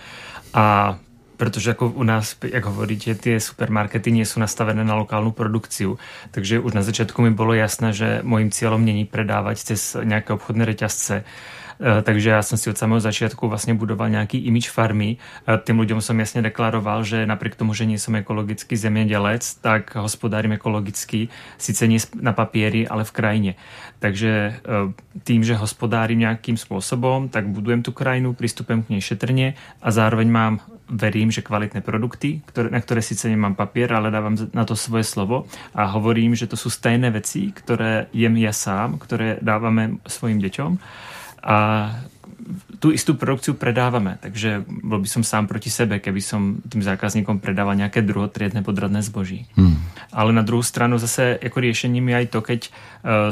[0.57, 0.97] A
[1.39, 5.99] protože jako u nás, jak hovoríte, ty supermarkety nie nastavené na lokálnu produkciu,
[6.31, 10.65] takže už na začátku mi bylo jasné, že mojím cílem není predávať cez nějaké obchodné
[10.65, 11.25] reťazce,
[11.81, 15.17] Eh, takže já jsem si od samého začátku vlastně budoval nějaký image farmy.
[15.47, 19.95] Eh, tým ľuďom som jasně deklaroval, že napriek tomu, že nie som ekologický zemědělec, tak
[19.95, 23.55] hospodárím ekologicky, sice nie na papieri, ale v krajině.
[23.99, 24.61] Takže eh,
[25.25, 30.31] tým, že hospodárím nějakým způsobem, tak budujem tu krajinu, prístupem k nej šetrně a zároveň
[30.31, 34.77] mám verím, že kvalitné produkty, ktoré, na které sice nemám papier, ale dávám na to
[34.77, 39.91] svoje slovo a hovorím, že to jsou stejné věci, které jem ja sám, které dáváme
[40.09, 40.79] svojim děťom
[41.43, 41.57] a
[42.79, 47.43] tu istú produkciu predávame, takže bol by som sám proti sebe, keby som tým zákazníkom
[47.43, 49.51] predával nejaké druhotriedne podradné zboží.
[49.59, 49.77] Hmm.
[50.15, 52.71] Ale na druhou stranu zase jako riešením je aj to, keď uh,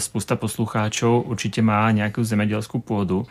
[0.03, 3.25] spousta poslucháčov určite má nejakú zemedělskú pôdu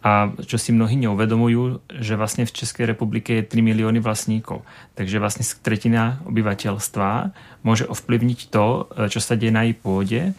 [0.00, 4.64] a čo si mnohí neuvedomujú, že vlastne v Českej republike je 3 milióny vlastníkov.
[4.96, 10.20] Takže vlastne tretina obyvateľstva môže ovplyvniť to, e, čo sa deje na jej pôde.
[10.20, 10.32] E,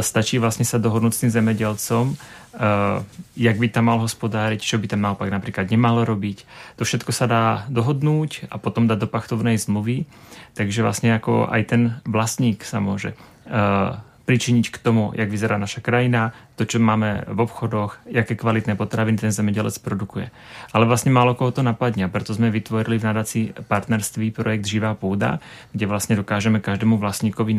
[0.00, 2.16] stačí vlastne sa dohodnúť s tým zemedelcom,
[2.52, 3.00] Uh,
[3.32, 6.44] jak by tam mal hospodáriť, čo by tam naopak napríklad nemalo robiť.
[6.76, 10.04] To všetko sa dá dohodnúť a potom dať do pachtovnej zmluvy.
[10.52, 13.16] Takže vlastne ako aj ten vlastník sa môže
[13.48, 18.74] uh, pričiniť k tomu, jak vyzerá naša krajina, to, čo máme v obchodoch, jaké kvalitné
[18.74, 20.30] potraviny ten zemědělec produkuje.
[20.72, 25.40] Ale vlastně málo koho to napadne, proto jsme vytvorili v nadaci partnerství projekt Živá půda,
[25.72, 27.54] kde vlastně dokážeme každému vlastníkovi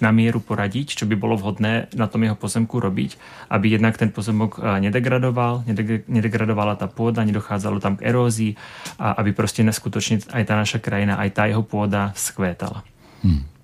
[0.00, 3.18] na míru poradit, čo by bylo vhodné na tom jeho pozemku robiť,
[3.50, 5.64] aby jednak ten pozemok eh, nedegradoval,
[6.08, 8.56] nedegradovala ta půda, nedocházelo tam k erózii
[8.98, 12.82] a aby prostě neskutočně aj ta naša krajina, aj ta jeho půda skvétala.
[13.24, 13.55] Hmm.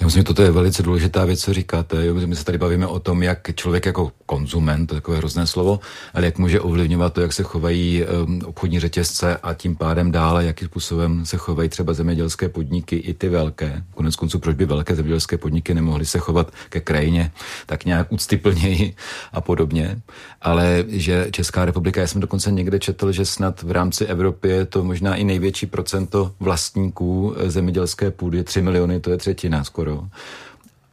[0.00, 2.06] Já myslím, že toto je velice důležitá věc, co říkáte.
[2.06, 2.14] Jo?
[2.14, 5.80] My se tady bavíme o tom, jak člověk jako konzument, to je takové hrozné slovo,
[6.14, 10.44] ale jak může ovlivňovat to, jak se chovají um, obchodní řetězce a tím pádem dále,
[10.44, 13.82] jakým způsobem se chovají třeba zemědělské podniky, i ty velké.
[13.94, 17.32] Konec konců, proč by velké zemědělské podniky nemohly se chovat ke krajině
[17.66, 18.94] tak nějak úctyplněji
[19.32, 20.00] a podobně.
[20.42, 24.64] Ale že Česká republika, já jsem dokonce někde četl, že snad v rámci Evropy je
[24.66, 30.08] to možná i největší procento vlastníků zemědělské půdy, 3 miliony, to je třetina skoro.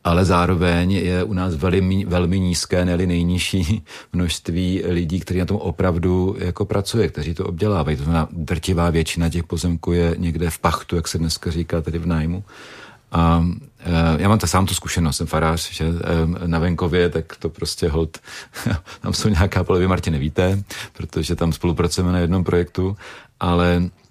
[0.04, 5.58] Ale zároveň je u nás velmi, velmi nízké, ne nejnižší množství lidí, kteří na tom
[5.58, 7.98] opravdu jako pracuje, kteří to obdělávají.
[7.98, 12.00] To znamená, drtivá většina těch pozemků je někde v pachtu, jak se dneska říká, tedy
[12.00, 12.44] v nájmu.
[13.12, 13.46] A
[13.80, 17.50] e, já mám tak sám tu zkušenost, jsem farář, že e, na venkově, tak to
[17.50, 18.18] prostě hod,
[19.02, 22.98] tam jsou nějaká polevy, Martě nevíte, protože tam spolupracujeme na jednom projektu,
[23.40, 24.05] ale Eh,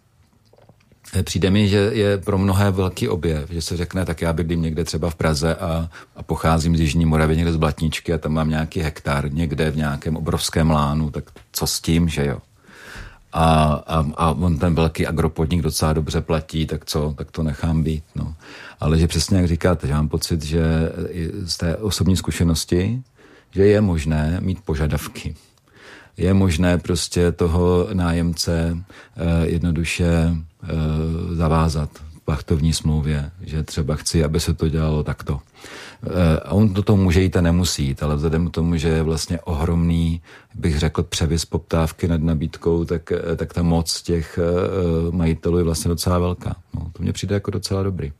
[1.22, 4.84] přijde mi, že je pro mnohé velký objev, že se řekne, tak já bydlím někde
[4.84, 8.50] třeba v Praze a, a pocházím z Jižní Moravy, někde z Blatničky a tam mám
[8.50, 12.38] nějaký hektar někde v nějakém obrovském lánu, tak co s tím, že jo?
[13.32, 17.82] A, a, a on ten velký agropodnik docela dobře platí, tak co, tak to nechám
[17.82, 18.04] být.
[18.14, 18.34] No.
[18.80, 20.62] Ale že přesně jak říkáte, že mám pocit, že
[21.44, 23.02] z té osobní zkušenosti,
[23.50, 25.34] že je možné mít požadavky
[26.16, 28.78] je možné prostě toho nájemce
[29.16, 30.68] eh, jednoduše eh,
[31.34, 35.40] zavázat v pachtovní smlouvě, že třeba chci, aby se to dělalo takto.
[36.06, 38.88] Eh, a on do toho může jít a nemusí jít, ale vzhledem k tomu, že
[38.88, 40.20] je vlastně ohromný,
[40.54, 44.38] bych řekl, převis poptávky nad nabídkou, tak, tak ta moc těch
[45.10, 46.56] majitelů je vlastně docela velká.
[46.74, 48.12] No, to mně přijde jako docela dobrý.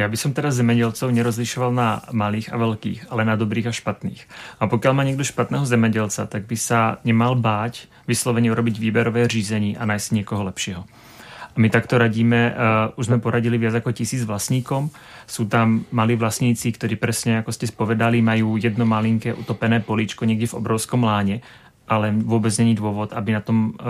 [0.00, 4.28] Já by som teda zemědělcov nerozlišoval na malých a velkých, ale na dobrých a špatných.
[4.60, 9.76] A pokud má někdo špatného zemědělce, tak by sa nemal báť vysloveně urobiť výberové řízení
[9.76, 10.84] a najít někoho lepšího.
[11.56, 14.90] A my takto radíme, uh, už jsme poradili viac jako tisíc vlastníkom.
[15.26, 20.46] Jsou tam malí vlastníci, kteří přesně, jako ste spovedali, mají jedno malinké utopené políčko někde
[20.46, 21.40] v obrovskom láně
[21.90, 23.84] ale vůbec není důvod, aby, na tom, eh,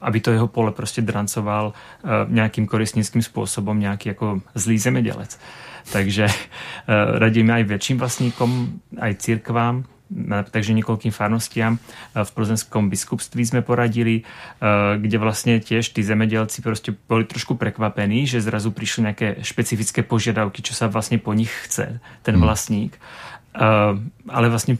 [0.00, 5.38] aby to jeho pole prostě drancoval eh, nějakým korisnickým způsobem nějaký jako zlý zemědělec.
[5.92, 6.26] Takže
[7.18, 9.82] radíme aj väčším vlastníkom, aj církvám,
[10.50, 11.82] takže niekoľkým farnostiam
[12.14, 14.22] v plzeňskom biskupství sme poradili,
[14.98, 20.62] kde vlastne tiež tí zemedelci proste boli trošku prekvapení, že zrazu prišli nejaké špecifické požiadavky,
[20.62, 22.44] čo sa vlastne po nich chce ten hmm.
[22.44, 22.92] vlastník.
[24.28, 24.78] Ale vlastne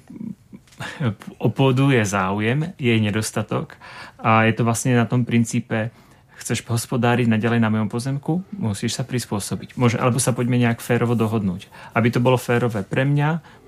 [1.43, 3.77] o pôdu je záujem, je nedostatok
[4.21, 5.91] a je to vlastne na tom princípe
[6.43, 9.79] chceš hospodáriť naďalej na mojom pozemku, musíš sa prispôsobiť.
[9.79, 11.71] Môže, alebo sa poďme nejak férovo dohodnúť.
[11.95, 13.62] Aby to bolo férové pre mňa,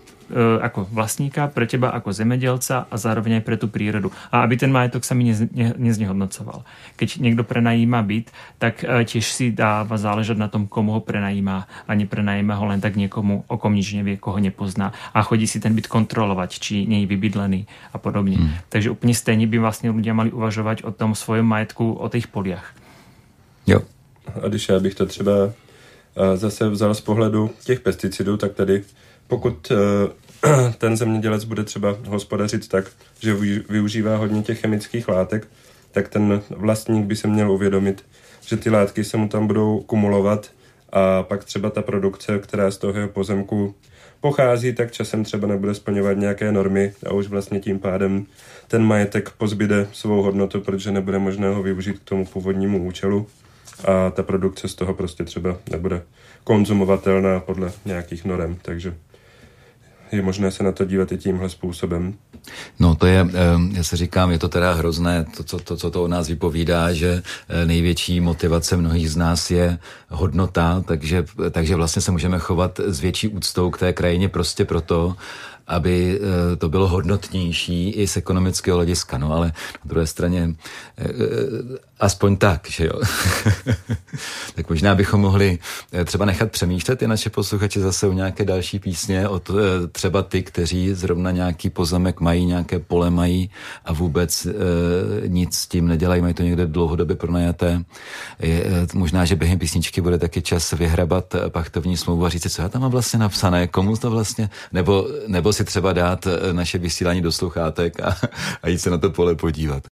[0.62, 4.08] ako vlastníka, pre teba ako zemedelca a zároveň aj pre tú prírodu.
[4.32, 6.64] A aby ten majetok sa mi nez, ne, neznehodnocoval.
[6.96, 11.56] Keď niekto prenajíma byt, tak e, tiež si dáva záležať na tom, komu ho prenajíma
[11.88, 15.60] a neprenajíma ho len tak niekomu, o kom nič nevie, koho nepozná a chodí si
[15.60, 18.36] ten byt kontrolovať, či je vybydlený a podobne.
[18.36, 18.50] Hmm.
[18.68, 22.72] Takže úplne stejne by vlastne ľudia mali uvažovať o tom svojom majetku, o tých poliach.
[23.66, 23.80] Jo.
[24.42, 25.32] A když já bych to třeba
[26.16, 28.82] e, zase vzal z pohledu těch pesticidů, tak tady
[29.26, 32.84] pokud eh, ten zemědělec bude třeba hospodařit tak,
[33.20, 33.34] že
[33.68, 35.48] využívá hodně těch chemických látek,
[35.92, 38.04] tak ten vlastník by se měl uvědomit,
[38.46, 40.50] že ty látky se mu tam budou kumulovat
[40.92, 43.74] a pak třeba ta produkce, která z toho pozemku
[44.20, 48.26] pochází, tak časem třeba nebude splňovat nějaké normy a už vlastně tím pádem
[48.68, 53.26] ten majetek pozbyde svou hodnotu, protože nebude možné ho využít k tomu původnímu účelu
[53.84, 56.02] a ta produkce z toho prostě třeba nebude
[56.44, 58.94] konzumovatelná podle nějakých norem, takže
[60.14, 62.14] je možné se na to dívat i tímhle způsobem.
[62.80, 63.26] No to je,
[63.72, 66.92] já se říkám, je to teda hrozné, to, co to, co to o nás vypovídá,
[66.92, 72.80] že eh, největší motivace mnohých z nás je hodnota, takže, takže vlastně se můžeme chovat
[72.80, 75.16] s větší úctou k té krajině prostě proto,
[75.66, 79.18] aby eh, to bylo hodnotnější i z ekonomického hlediska.
[79.18, 80.54] No ale na druhé straně
[80.98, 81.04] eh,
[82.00, 83.00] aspoň tak, že jo.
[84.54, 85.58] tak možná bychom mohli
[85.92, 89.54] eh, třeba nechat přemýšlet i naše posluchače zase o nějaké další písně, o to,
[89.92, 93.50] třeba ty, kteří zrovna nějaký pozemek mají, nějaké pole mají
[93.84, 94.52] a vůbec e,
[95.28, 97.84] nic s tím nedělají, mají to někde dlouhodobě pronajaté.
[98.38, 102.68] Je, možná, že během písničky bude taky čas vyhrabat pachtovní smlouvu a říct, co já
[102.68, 107.22] tam mám vlastně napsané, komu to vlastně, nebo, nebo si třeba dát eh, naše vysílání
[107.22, 108.16] do sluchátek a,
[108.62, 109.93] a jít se na to pole podívat.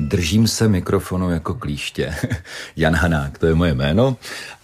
[0.00, 2.14] Držím se mikrofonu jako klíště.
[2.76, 4.16] Jan Hanák, to je moje jméno.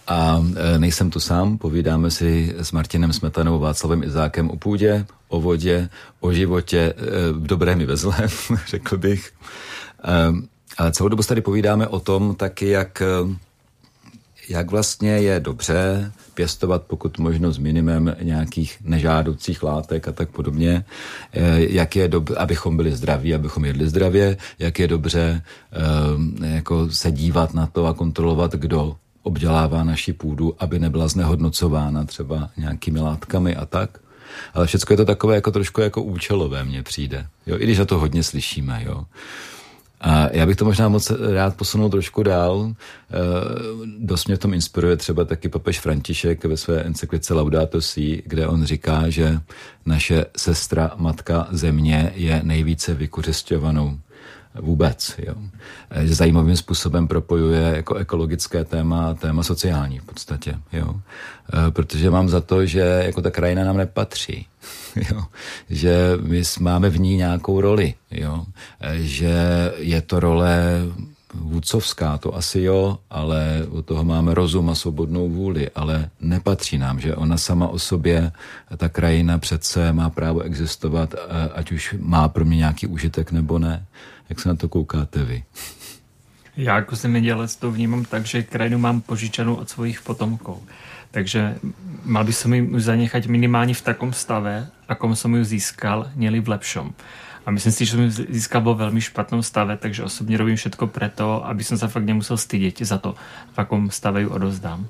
[0.07, 5.41] A eh, nejsem tu sám, povídáme si s Martinem Smetanou, Václavem Izákem o půdě, o
[5.41, 8.29] vodě, o životě, eh, v dobrém i ve zlém,
[8.67, 9.31] řekl bych.
[10.77, 13.01] Ale celou dobu tady povídáme o tom taky, jak,
[14.49, 20.85] jak vlastně je dobře pěstovat pokud možno s minimem nějakých nežádoucích látek a tak podobně,
[21.57, 25.41] jak je dobře, abychom byli zdraví, abychom jedli zdravě, jak je dobře
[26.41, 32.03] eh, jako se dívat na to a kontrolovat, kdo obdělává naši půdu, aby nebyla znehodnocována
[32.03, 33.99] třeba nějakými látkami a tak.
[34.53, 37.27] Ale všechno je to takové jako trošku jako účelové, mně přijde.
[37.45, 39.05] Jo, i když za to hodně slyšíme, jo.
[40.01, 42.73] A já bych to možná moc rád posunul trošku dál.
[42.73, 43.15] Eh,
[43.99, 48.47] dost mě v tom inspiruje třeba taky papež František ve své encyklice Laudato Si, kde
[48.47, 49.39] on říká, že
[49.85, 53.97] naše sestra, matka země je nejvíce vykořišťovanou
[54.61, 55.15] vůbec.
[55.17, 55.35] Jo.
[56.01, 60.55] Že zajímavým způsobem propojuje jako ekologické téma a téma sociální v podstatě.
[60.73, 60.95] Jo.
[61.67, 64.47] E, protože mám za to, že jako ta krajina nám nepatří.
[65.11, 65.23] Jo.
[65.69, 67.93] Že my máme v ní nějakou roli.
[68.11, 68.45] Jo.
[68.81, 69.35] E, že
[69.77, 70.81] je to role
[71.33, 76.99] vůdcovská, to asi jo, ale u toho máme rozum a svobodnou vůli, ale nepatří nám,
[76.99, 78.31] že ona sama o sobě,
[78.77, 81.17] ta krajina přece má právo existovat, e,
[81.53, 83.85] ať už má pro mě nějaký užitek nebo ne.
[84.29, 85.43] Jak se na to koukáte vy?
[86.57, 90.63] Já jako zemědělec to vnímám tak, že krajinu mám požičanou od svojich potomků.
[91.11, 91.55] Takže
[92.05, 96.49] mal by som ju zanechať minimálně v takom stave, akom som ju získal, něli v
[96.49, 96.93] lepšom.
[97.45, 100.87] A myslím si, že som ju získal vo veľmi špatnom stave, takže osobně robím všetko
[100.87, 103.15] preto, aby som sa fakt nemusel stydět za to,
[103.55, 104.87] v akom stave ju odozdám.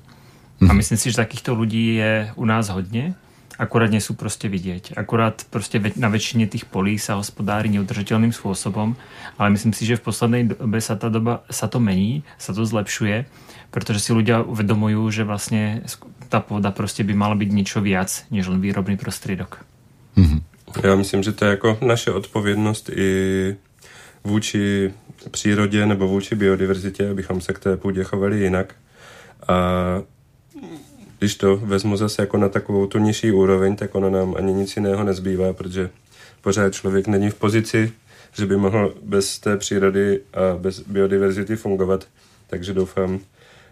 [0.60, 0.76] A mhm.
[0.76, 3.14] myslím si, že takýchto ľudí je u nás hodně
[3.58, 4.94] akurát nie sú proste vidieť.
[4.94, 8.94] Akurát proste na väčšine tých polí sa hospodári neudržateľným spôsobom,
[9.34, 12.62] ale myslím si, že v poslednej dobe sa tá doba sa to mení, sa to
[12.62, 13.26] zlepšuje,
[13.74, 15.82] protože si ľudia uvedomujú, že vlastne
[16.30, 19.64] ta pôda prostě by mala být niečo viac, než len výrobný prostředok.
[20.18, 20.40] Mm-hmm.
[20.82, 23.56] Já myslím, že to je jako naše odpovědnost i
[24.24, 24.94] vůči
[25.30, 28.74] přírodě nebo vůči biodiverzitě, abychom se k té půdě chovali jinak.
[29.48, 29.56] A
[31.18, 34.76] když to vezmu zase jako na takovou tu nižší úroveň, tak ona nám ani nic
[34.76, 35.90] jiného nezbývá, protože
[36.40, 37.92] pořád člověk není v pozici
[38.32, 42.06] že by mohl bez té přírody a bez biodiverzity fungovat.
[42.46, 43.20] Takže doufám,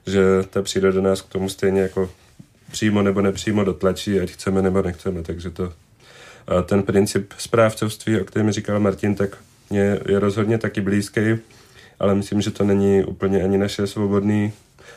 [0.06, 2.10] že ta příroda nás k tomu stejně jako
[2.70, 5.22] přímo nebo nepřímo dotlačí, ať chceme nebo nechceme.
[5.22, 5.72] Takže to
[6.46, 9.36] a ten princip správcovství, o kterém říkal Martin, tak
[9.70, 11.20] mě je rozhodně taky blízký,
[12.00, 14.50] ale myslím, že to není úplně ani naše svobodné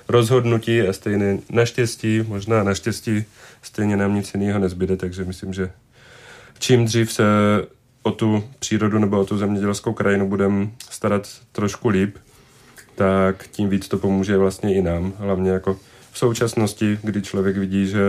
[0.08, 3.26] rozhodnutí a stejně naštěstí, možná naštěstí,
[3.62, 5.72] stejně nám nic jiného nezbyde, takže myslím, že
[6.60, 7.24] čím dřív se
[8.04, 12.18] o tu přírodu nebo o tu zemědělskou krajinu budeme starat trošku líp,
[12.96, 15.14] tak tím víc to pomůže vlastně i nám.
[15.18, 15.80] Hlavně jako
[16.12, 18.02] v současnosti, kdy člověk vidí, že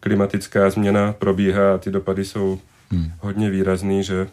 [0.00, 2.58] klimatická změna probíhá a ty dopady jsou
[2.90, 3.12] hmm.
[3.20, 4.28] hodně výrazný, že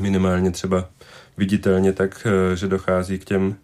[0.00, 0.88] minimálně třeba
[1.36, 3.56] viditelně tak, eh, že dochází k těm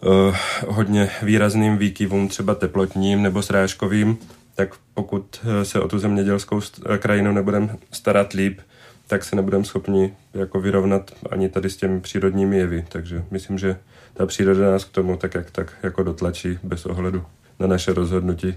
[0.00, 0.36] uh,
[0.68, 4.18] hodně výrazným výkyvům, třeba teplotním nebo srážkovým,
[4.54, 6.60] tak pokud eh, se o tu zemědělskou
[6.98, 8.60] krajinu nebudeme starat líp,
[9.06, 12.84] tak se nebudeme schopni jako vyrovnat ani tady s těmi přírodními jevy.
[12.88, 13.76] Takže myslím, že
[14.14, 17.24] ta příroda nás k tomu tak jak tak jako dotlačí bez ohledu
[17.58, 18.54] na naše rozhodnutí,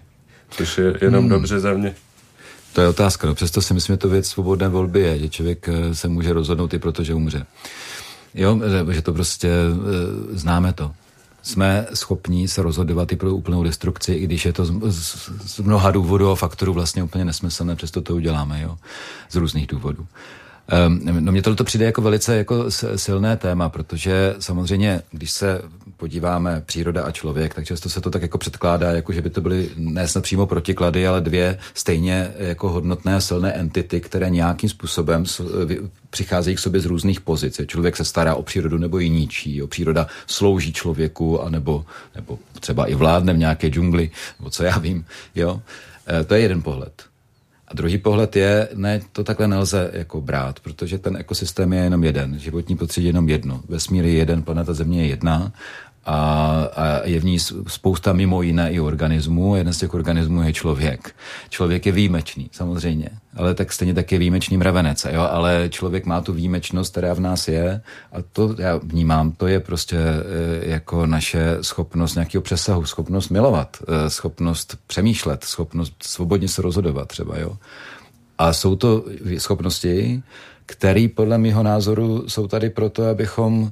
[0.51, 1.29] což je jenom hmm.
[1.29, 1.95] dobře za mě.
[2.73, 5.69] To je otázka, no přesto si myslím, že to věc svobodné volby je, že člověk
[5.69, 7.45] eh, se může rozhodnout i proto, že umře.
[8.33, 8.59] Jo,
[8.91, 10.91] že to prostě eh, známe to.
[11.43, 15.59] Jsme schopní se rozhodovat i pro úplnou destrukci, i když je to z, z, z
[15.59, 18.77] mnoha důvodů a faktorů vlastně úplně nesmyslné, přesto to uděláme, jo,
[19.29, 20.07] z různých důvodů.
[20.87, 25.61] Um, no mně tohle přijde jako velice jako silné téma, protože samozřejmě, když se
[26.01, 29.41] podíváme příroda a člověk, tak často se to tak jako předkládá, jako že by to
[29.41, 34.69] byly ne snad přímo protiklady, ale dvě stejně jako hodnotné a silné entity, které nějakým
[34.69, 35.23] způsobem
[36.09, 37.61] přicházejí k sobě z různých pozic.
[37.65, 41.85] Člověk se stará o přírodu nebo ji ničí, o příroda slouží člověku, anebo,
[42.15, 45.05] nebo třeba i vládne v nějaké džungli, nebo co já vím.
[45.35, 45.61] Jo?
[46.09, 47.11] E, to je jeden pohled.
[47.71, 52.03] A druhý pohled je, ne, to takhle nelze jako brát, protože ten ekosystém je jenom
[52.03, 55.51] jeden, životní prostředí je jenom jedno, vesmír je jeden, planeta Země je jedna
[56.05, 56.15] a,
[56.75, 59.55] a je v ní spousta mimo jiné i organismů.
[59.55, 61.15] Jeden z těch organismů je člověk.
[61.49, 65.07] Člověk je výjimečný, samozřejmě, ale tak stejně tak je výjimečný mravenec.
[65.11, 65.21] Jo?
[65.21, 67.81] Ale člověk má tu výjimečnost, která v nás je
[68.11, 73.77] a to já vnímám, to je prostě e, jako naše schopnost nějakého přesahu, schopnost milovat,
[73.87, 77.37] e, schopnost přemýšlet, schopnost svobodně se rozhodovat třeba.
[77.37, 77.57] Jo?
[78.37, 79.05] A jsou to
[79.37, 80.23] schopnosti,
[80.65, 83.71] které podle mého názoru jsou tady proto, abychom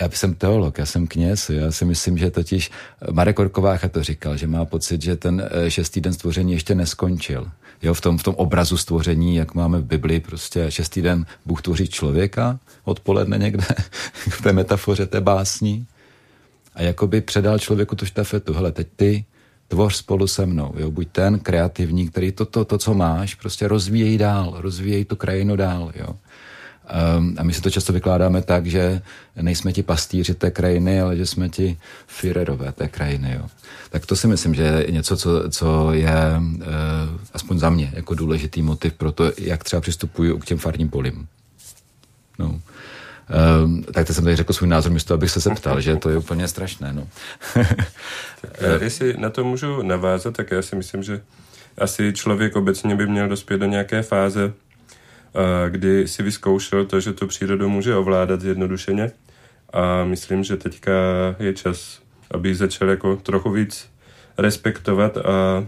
[0.00, 2.70] já jsem teolog, já jsem kněz, já si myslím, že totiž
[3.12, 7.50] Marek Orkovácha to říkal, že má pocit, že ten eh, šestý den stvoření ještě neskončil.
[7.82, 11.62] Jo, v tom, v tom obrazu stvoření, jak máme v Biblii, prostě šestý den Bůh
[11.62, 13.66] tvoří člověka odpoledne někde,
[14.30, 15.86] v té metafoře té básní
[16.74, 19.24] a jakoby předal člověku tu štafetu, hele, teď ty
[19.68, 23.68] tvoř spolu se mnou, jo, buď ten kreativní, který to, to, to co máš, prostě
[23.68, 26.16] rozvíjej dál, rozvíjej tu krajinu dál, jo.
[27.18, 29.02] Um, a my si to často vykládáme tak, že
[29.40, 33.32] nejsme ti pastýři té krajiny, ale že jsme ti firerové té krajiny.
[33.34, 33.46] Jo.
[33.90, 36.62] Tak to si myslím, že je něco, co, co je uh,
[37.34, 41.28] aspoň za mě jako důležitý motiv pro to, jak třeba přistupuju k těm farním polím.
[42.38, 42.60] No.
[43.64, 46.18] Um, tak to jsem tady řekl svůj názor, místo abych se zeptal, že to je
[46.18, 46.92] úplně strašné.
[46.92, 47.08] No.
[48.60, 51.22] tak jestli na to můžu navázat, tak já si myslím, že
[51.78, 54.52] asi člověk obecně by měl dospět do nějaké fáze,
[55.68, 59.10] kdy si vyzkoušel to, že tu přírodu může ovládat zjednodušeně
[59.72, 60.92] a myslím, že teďka
[61.38, 63.88] je čas, aby začal jako trochu víc
[64.38, 65.66] respektovat a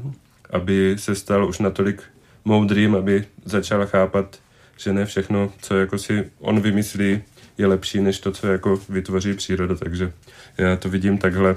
[0.51, 2.03] aby se stal už natolik
[2.45, 4.39] moudrým, aby začal chápat,
[4.77, 7.23] že ne všechno, co jako si on vymyslí,
[7.59, 10.13] je lepší, než to, co jako vytvoří příroda, takže
[10.59, 11.57] já to vidím takhle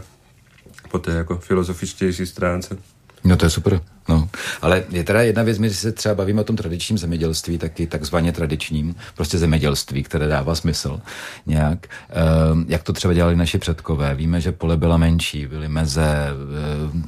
[0.91, 2.77] po té jako filozofičtější stránce.
[3.23, 3.81] No to je super.
[4.09, 4.29] No.
[4.61, 8.31] Ale je teda jedna věc, my se třeba bavíme o tom tradičním zemědělství, taky takzvaně
[8.31, 11.01] tradičním, prostě zemědělství, které dává smysl
[11.45, 11.87] nějak.
[12.09, 14.15] Ehm, jak to třeba dělali naši předkové.
[14.15, 17.03] Víme, že pole byla menší, byly meze ehm,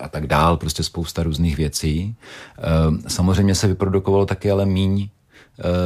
[0.00, 2.16] a tak dál, prostě spousta různých věcí.
[2.58, 5.08] Ehm, samozřejmě se vyprodukovalo taky ale míň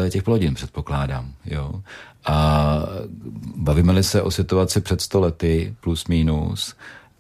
[0.07, 1.33] eh, těch plodin, předpokládám.
[1.45, 1.73] Jo.
[2.25, 2.83] A
[3.57, 6.75] bavíme-li se o situaci před stolety, plus minus,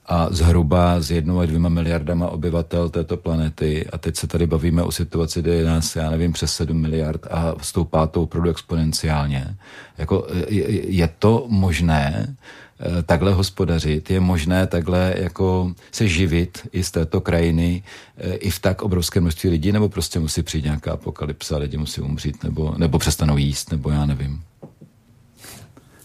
[0.06, 4.82] a zhruba s jednou a dvěma miliardama obyvatel této planety a teď se tady bavíme
[4.82, 9.56] o situaci, kde je nás, já nevím, přes 7 miliard a stoupá to opravdu exponenciálně.
[9.98, 12.36] Jako, je, to možné
[12.80, 17.82] eh, takhle hospodařit, je možné takhle jako se živit i z této krajiny,
[18.18, 22.00] eh, i v tak obrovské množství lidí, nebo prostě musí přijít nějaká apokalypsa, lidi musí
[22.00, 24.42] umřít, nebo, nebo přestanou jíst, nebo já nevím.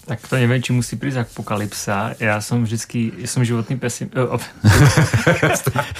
[0.07, 2.15] Tak to neviem, či musí prísť apokalypsa.
[2.23, 4.07] Ja som vždycky, ja som životný pesim...
[4.15, 4.39] Uh,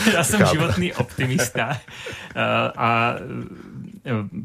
[0.07, 1.83] ja som životný optimista.
[2.31, 2.89] Uh, a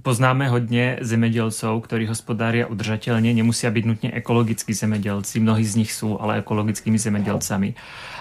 [0.02, 6.18] poznáme hodně zemědělců, kteří hospodáří udržatelně, nemusí být nutně ekologický zemědělci, mnohí z nich jsou
[6.20, 7.74] ale ekologickými zemědělcami.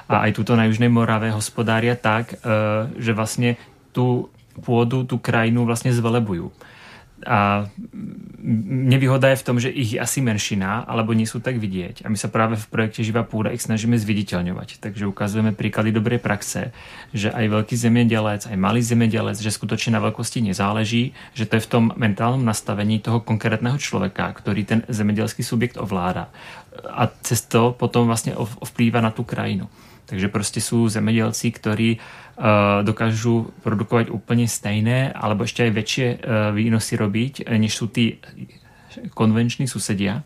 [0.09, 2.35] A i tuto na Južné Morave hospodária tak,
[2.97, 3.55] že vlastně
[3.91, 4.29] tu
[4.61, 6.53] půdu, tu krajinu vlastně zvelebují.
[7.27, 7.65] A
[8.87, 12.03] nevýhoda je v tom, že ich je asi menšina, alebo nie sú tak vidieť.
[12.03, 14.81] A my sa práve v projekte Živá půda ich snažíme zviditeľňovať.
[14.81, 16.73] Takže ukazujeme príklady dobrej praxe,
[17.13, 21.65] že aj veľký zemědělec, aj malý zemědělec, že skutočne na veľkosti nezáleží, že to je
[21.65, 26.29] v tom mentálnom nastavení toho konkrétneho človeka, ktorý ten zemědělský subjekt ovláda.
[26.89, 29.69] A cez to potom vlastně ovplýva na tu krajinu.
[30.11, 32.45] Takže prostě jsou zemědělci, ktorí uh,
[32.83, 38.17] dokážu produkovat úplně stejné, alebo ještě väčšie uh, výnosy robiť, eh, než jsou ty
[39.15, 40.23] konvenční susedia,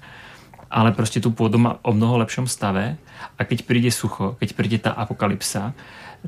[0.72, 2.98] ale prostě tu půdu má o mnoho lepšom stave.
[3.38, 5.74] A keď přijde sucho, keď přijde ta apokalypsa,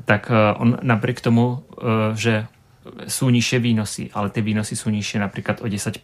[0.04, 1.62] tak on napriek tomu,
[2.14, 2.46] že
[3.08, 6.00] sú nižšie výnosy, ale ty výnosy sú nižšie napríklad o 10%.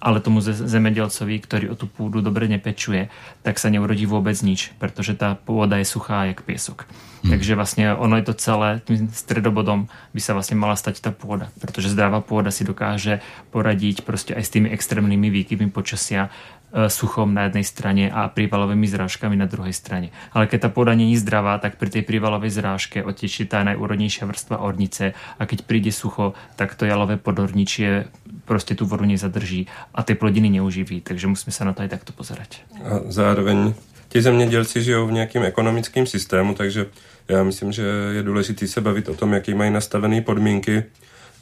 [0.00, 3.08] Ale tomu zemědělcovi, který o tu půdu dobře nepečuje,
[3.42, 6.86] tak se neurodí vůbec nič, protože ta půda je suchá jak pěsok.
[7.22, 7.30] Hmm.
[7.30, 11.48] Takže vlastně ono je to celé, tím středobodom by se vlastně mala stať ta půda,
[11.60, 17.34] protože zdravá půda si dokáže poradit prostě i s tými extrémními výkyvy počasia Eh, suchom
[17.34, 20.14] na jednej strane a prívalovými zrážkami na druhej strane.
[20.32, 24.62] Ale keď tá pôda není zdravá, tak pri tej prívalovej zrážke otečí tá najúrodnejšia vrstva
[24.62, 28.04] ornice a keď príde sucho, tak to jalové podorničie
[28.44, 32.12] prostě tu vodu nezadrží a ty plodiny neuživí, takže musíme se na to i takto
[32.12, 32.58] pozerať.
[32.84, 33.74] A zároveň
[34.08, 36.86] ti zemědělci žijou v nějakém ekonomickém systému, takže
[37.28, 40.84] já myslím, že je důležité se bavit o tom, jaký mají nastavené podmínky,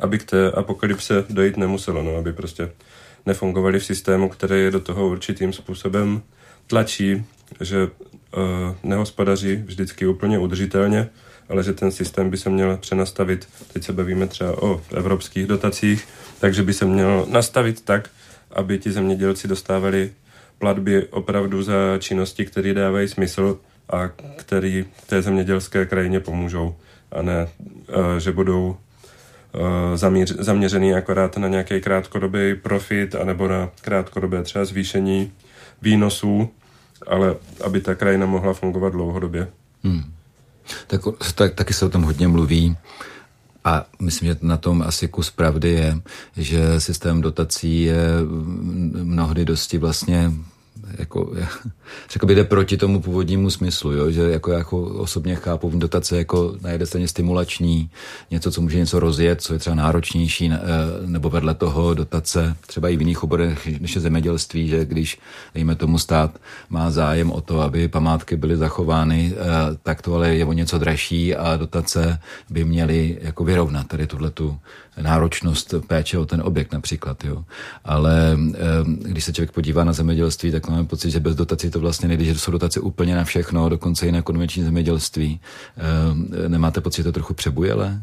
[0.01, 2.71] aby k té apokalypse dojít nemuselo, no, aby prostě
[3.29, 6.23] nefungovaly v systému, který je do toho určitým způsobem
[6.67, 7.25] tlačí,
[7.61, 7.91] že uh,
[8.83, 11.09] nehospodaří vždycky úplně udržitelně,
[11.49, 16.09] ale že ten systém by se měl přenastavit, teď se bavíme třeba o evropských dotacích,
[16.41, 18.11] takže by se měl nastavit tak,
[18.51, 20.11] aby ti zemědělci dostávali
[20.59, 23.59] platby opravdu za činnosti, které dávají smysl
[23.91, 26.77] a které té zemědělské krajině pomůžou
[27.13, 28.77] a ne, uh, že budou
[29.55, 35.33] Eh, zamíř, zaměřený akorát na nějaký krátkodobý profit anebo na krátkodobé třeba zvýšení
[35.83, 36.51] výnosů,
[37.07, 39.49] ale aby ta krajina mohla fungovat dlouhodobě.
[39.85, 40.03] Hmm.
[40.87, 41.01] Tak,
[41.35, 42.77] tak, taky se o tom hodně mluví.
[43.65, 46.01] A myslím, že na tom asi kus pravdy je,
[46.37, 48.01] že systém dotací je
[49.03, 50.33] mnohdy dosti vlastně
[50.99, 51.33] jako,
[52.11, 54.11] řekl by, jde proti tomu původnímu smyslu, jo?
[54.11, 57.91] že jako, jako osobně chápu dotace jako na jedné straně stimulační,
[58.31, 60.59] něco, co může něco rozjet, co je třeba náročnější, eh,
[61.07, 65.19] nebo vedle toho dotace, třeba i v jiných oborech, než je zemědělství, že když,
[65.55, 66.39] dejme tomu stát,
[66.71, 69.37] má zájem o to, aby památky byly zachovány, eh,
[69.83, 72.21] tak to ale je o něco dražší a dotace
[72.51, 74.59] by měly jako vyrovnat tady tuhle tu
[75.03, 77.25] náročnost péče o ten objekt například.
[77.25, 77.45] Jo.
[77.85, 78.39] Ale
[78.87, 82.25] když se člověk podívá na zemědělství, tak máme pocit, že bez dotací to vlastně nejde,
[82.25, 85.41] že jsou dotace úplně na všechno, dokonce i na konvenční zemědělství.
[86.49, 88.03] Nemáte pocit, že to trochu přebujelé?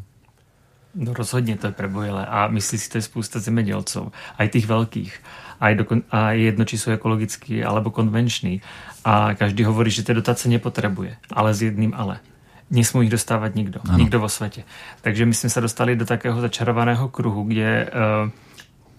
[0.95, 5.19] No rozhodně to je prebujelé a myslí si to je spousta zemědělců, i těch velkých.
[5.59, 8.61] A, je dokon, a jedno, či jsou ekologický alebo konvenční.
[9.05, 12.19] A každý hovorí, že ty dotace nepotřebuje, ale s jedným ale
[12.71, 13.79] nesmú ich dostávat nikdo.
[13.89, 13.97] Ano.
[13.97, 14.63] Nikdo vo světě.
[15.01, 17.89] Takže my jsme se dostali do takého začarovaného kruhu, kde
[18.23, 18.29] uh,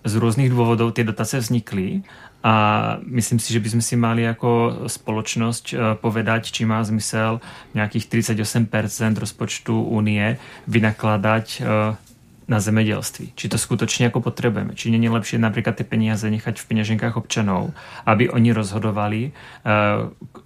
[0.04, 2.02] z různých důvodů ty dotace vznikly
[2.42, 7.40] a myslím si, že bychom si mali jako spoločnosť uh, povedať, či má zmysel
[7.74, 11.96] nějakých 38% rozpočtu Unie vynakladať uh,
[12.48, 13.32] na zemědělství.
[13.34, 14.74] Či to skutečně jako potřebujeme.
[14.74, 17.74] Či není lepší například ty peníze nechat v peněženkách občanů,
[18.06, 19.32] aby oni rozhodovali,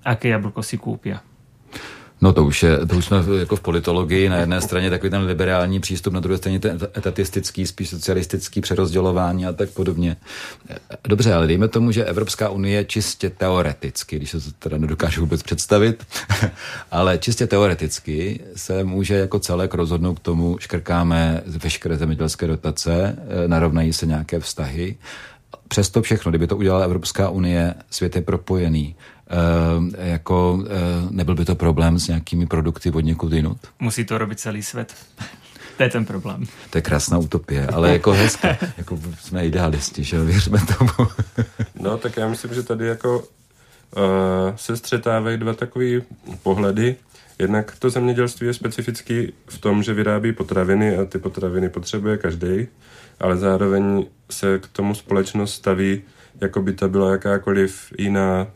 [0.05, 1.13] aké jablko si koupí.
[2.23, 5.23] No to už, je, to už jsme jako v politologii, na jedné straně takový ten
[5.23, 10.17] liberální přístup, na druhé straně ten etatistický, spíš socialistický přerozdělování a tak podobně.
[11.09, 15.43] Dobře, ale dejme tomu, že Evropská unie čistě teoreticky, když se to teda nedokážu vůbec
[15.43, 16.07] představit,
[16.91, 23.17] ale čistě teoreticky se může jako celek rozhodnout k tomu, škrkáme veškeré zemědělské dotace,
[23.47, 24.97] narovnají se nějaké vztahy.
[25.69, 28.97] Přesto všechno, kdyby to udělala Evropská unie, svět je propojený
[29.99, 30.67] jako uh,
[31.11, 33.59] nebyl by to problém s nějakými produkty od někud jinut?
[33.81, 34.95] Musí to robit celý svět.
[35.77, 36.45] to je ten problém.
[36.71, 38.59] To je krásná utopie, ale jako hezké.
[38.79, 40.91] jako jsme idealisti, že věřme tomu.
[41.81, 43.25] no, tak já myslím, že tady jako uh,
[44.57, 46.01] se střetávají dva takové
[46.43, 46.97] pohledy.
[47.39, 52.67] Jednak to zemědělství je specifický v tom, že vyrábí potraviny a ty potraviny potřebuje každý,
[53.21, 56.03] ale zároveň se k tomu společnost staví,
[56.41, 58.47] jako by to byla jakákoliv jiná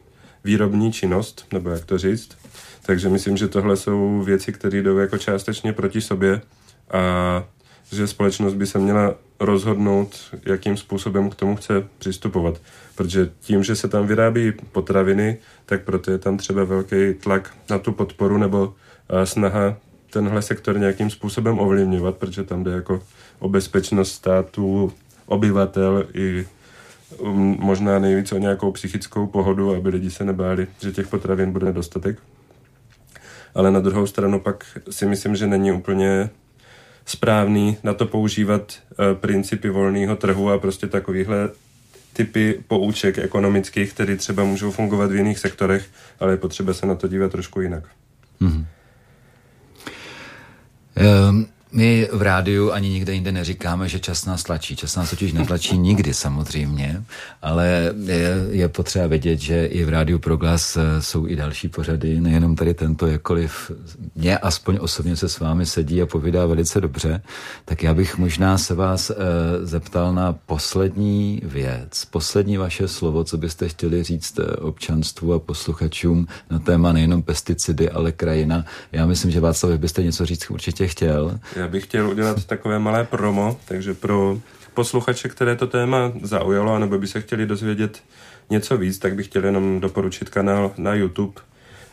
[0.45, 2.39] výrobní činnost, nebo jak to říct.
[2.87, 6.41] Takže myslím, že tohle jsou věci, které jdou jako částečně proti sobě
[6.91, 7.45] a
[7.93, 10.17] že společnost by se měla rozhodnout,
[10.47, 12.61] jakým způsobem k tomu chce přistupovat.
[12.95, 17.79] Protože tím, že se tam vyrábí potraviny, tak proto je tam třeba velký tlak na
[17.79, 18.75] tu podporu nebo
[19.25, 19.77] snaha
[20.11, 23.03] tenhle sektor nějakým způsobem ovlivňovat, protože tam jde jako
[23.39, 24.93] o bezpečnost států,
[25.27, 26.47] obyvatel i
[27.59, 32.19] možná nejvíc o nějakou psychickou pohodu, aby lidi se nebáli, že těch potravin bude nedostatek.
[33.55, 36.31] Ale na druhou stranu pak si myslím, že není úplně
[37.07, 41.51] správný na to používat uh, principy volného trhu a prostě takovýhle
[42.13, 45.87] typy pouček ekonomických, které třeba můžou fungovat v jiných sektorech,
[46.21, 47.85] ale je potřeba se na to dívat trošku jinak.
[48.41, 48.67] Mm-hmm.
[51.31, 54.77] Um, my v rádiu ani nikde jinde neříkáme, že čas nás tlačí.
[54.77, 57.05] Čas nás totiž netlačí nikdy samozřejmě,
[57.43, 62.21] ale je, je potřeba vědět, že i v rádiu Proglas eh, jsou i další pořady,
[62.21, 63.71] nejenom tady tento, jakkoliv
[64.15, 67.23] mě aspoň osobně se s vámi sedí a povídá velice dobře,
[67.65, 69.15] tak já bych možná se vás e,
[69.67, 76.27] zeptal na poslední věc, poslední vaše slovo, co byste chtěli říct eh, občanstvu a posluchačům
[76.51, 78.65] na téma nejenom pesticidy, ale krajina.
[78.93, 81.41] Já myslím, že Václav, byste něco říct určitě chtěl.
[81.57, 84.39] Já já bych chtěl udělat takové malé promo, takže pro
[84.75, 88.03] posluchače, které to téma zaujalo, anebo by se chtěli dozvědět
[88.51, 91.41] něco víc, tak bych chtěl jenom doporučit kanál na YouTube,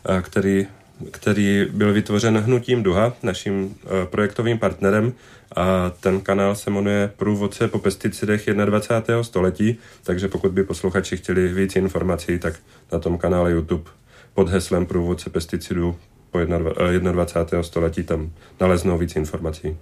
[0.08, 0.66] eh, který,
[1.10, 5.12] který byl vytvořen Hnutím Duha, naším eh, projektovým partnerem
[5.56, 9.22] a ten kanál se jmenuje Průvodce po pesticidech 21.
[9.22, 12.54] století, takže pokud by posluchači chtěli víc informací, tak
[12.92, 13.90] na tom kanále YouTube
[14.34, 15.96] pod heslem Průvodce pesticidů
[16.32, 17.58] po 21.
[17.58, 18.30] Eh, století tam
[18.60, 19.76] naleznou víc informací.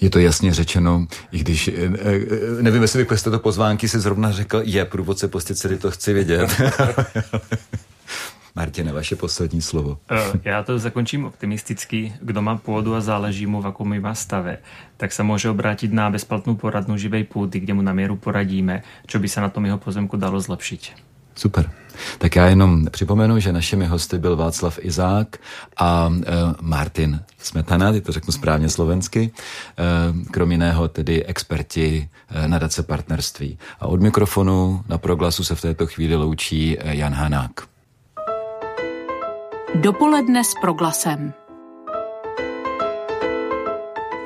[0.00, 4.00] Je to jasně řečeno, i když eh, eh, nevím, jestli bych z této pozvánky si
[4.00, 6.50] zrovna řekl, je průvodce pesticidy, to chci vědět.
[8.54, 9.98] Martine, vaše poslední slovo.
[10.44, 12.12] Já to zakončím optimisticky.
[12.20, 14.58] Kdo má pôdu a záleží mu, v akom má stave,
[14.96, 19.18] tak se může obrátit na bezplatnou poradnu živej půdy, kde mu na míru poradíme, čo
[19.18, 20.92] by se na tom jeho pozemku dalo zlepšit.
[21.34, 21.70] Super.
[22.18, 25.36] Tak já jenom připomenu, že našimi hosty byl Václav Izák
[25.76, 32.48] a e, Martin Smetana, ty to řeknu správně slovensky, e, krom jiného tedy experti e,
[32.48, 33.58] nadace partnerství.
[33.80, 37.50] A od mikrofonu na proglasu se v této chvíli loučí e, Jan Hanák.
[39.74, 41.32] Dopoledne s proglasem.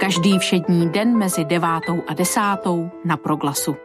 [0.00, 3.76] Každý všední den mezi devátou a desátou na proglasu.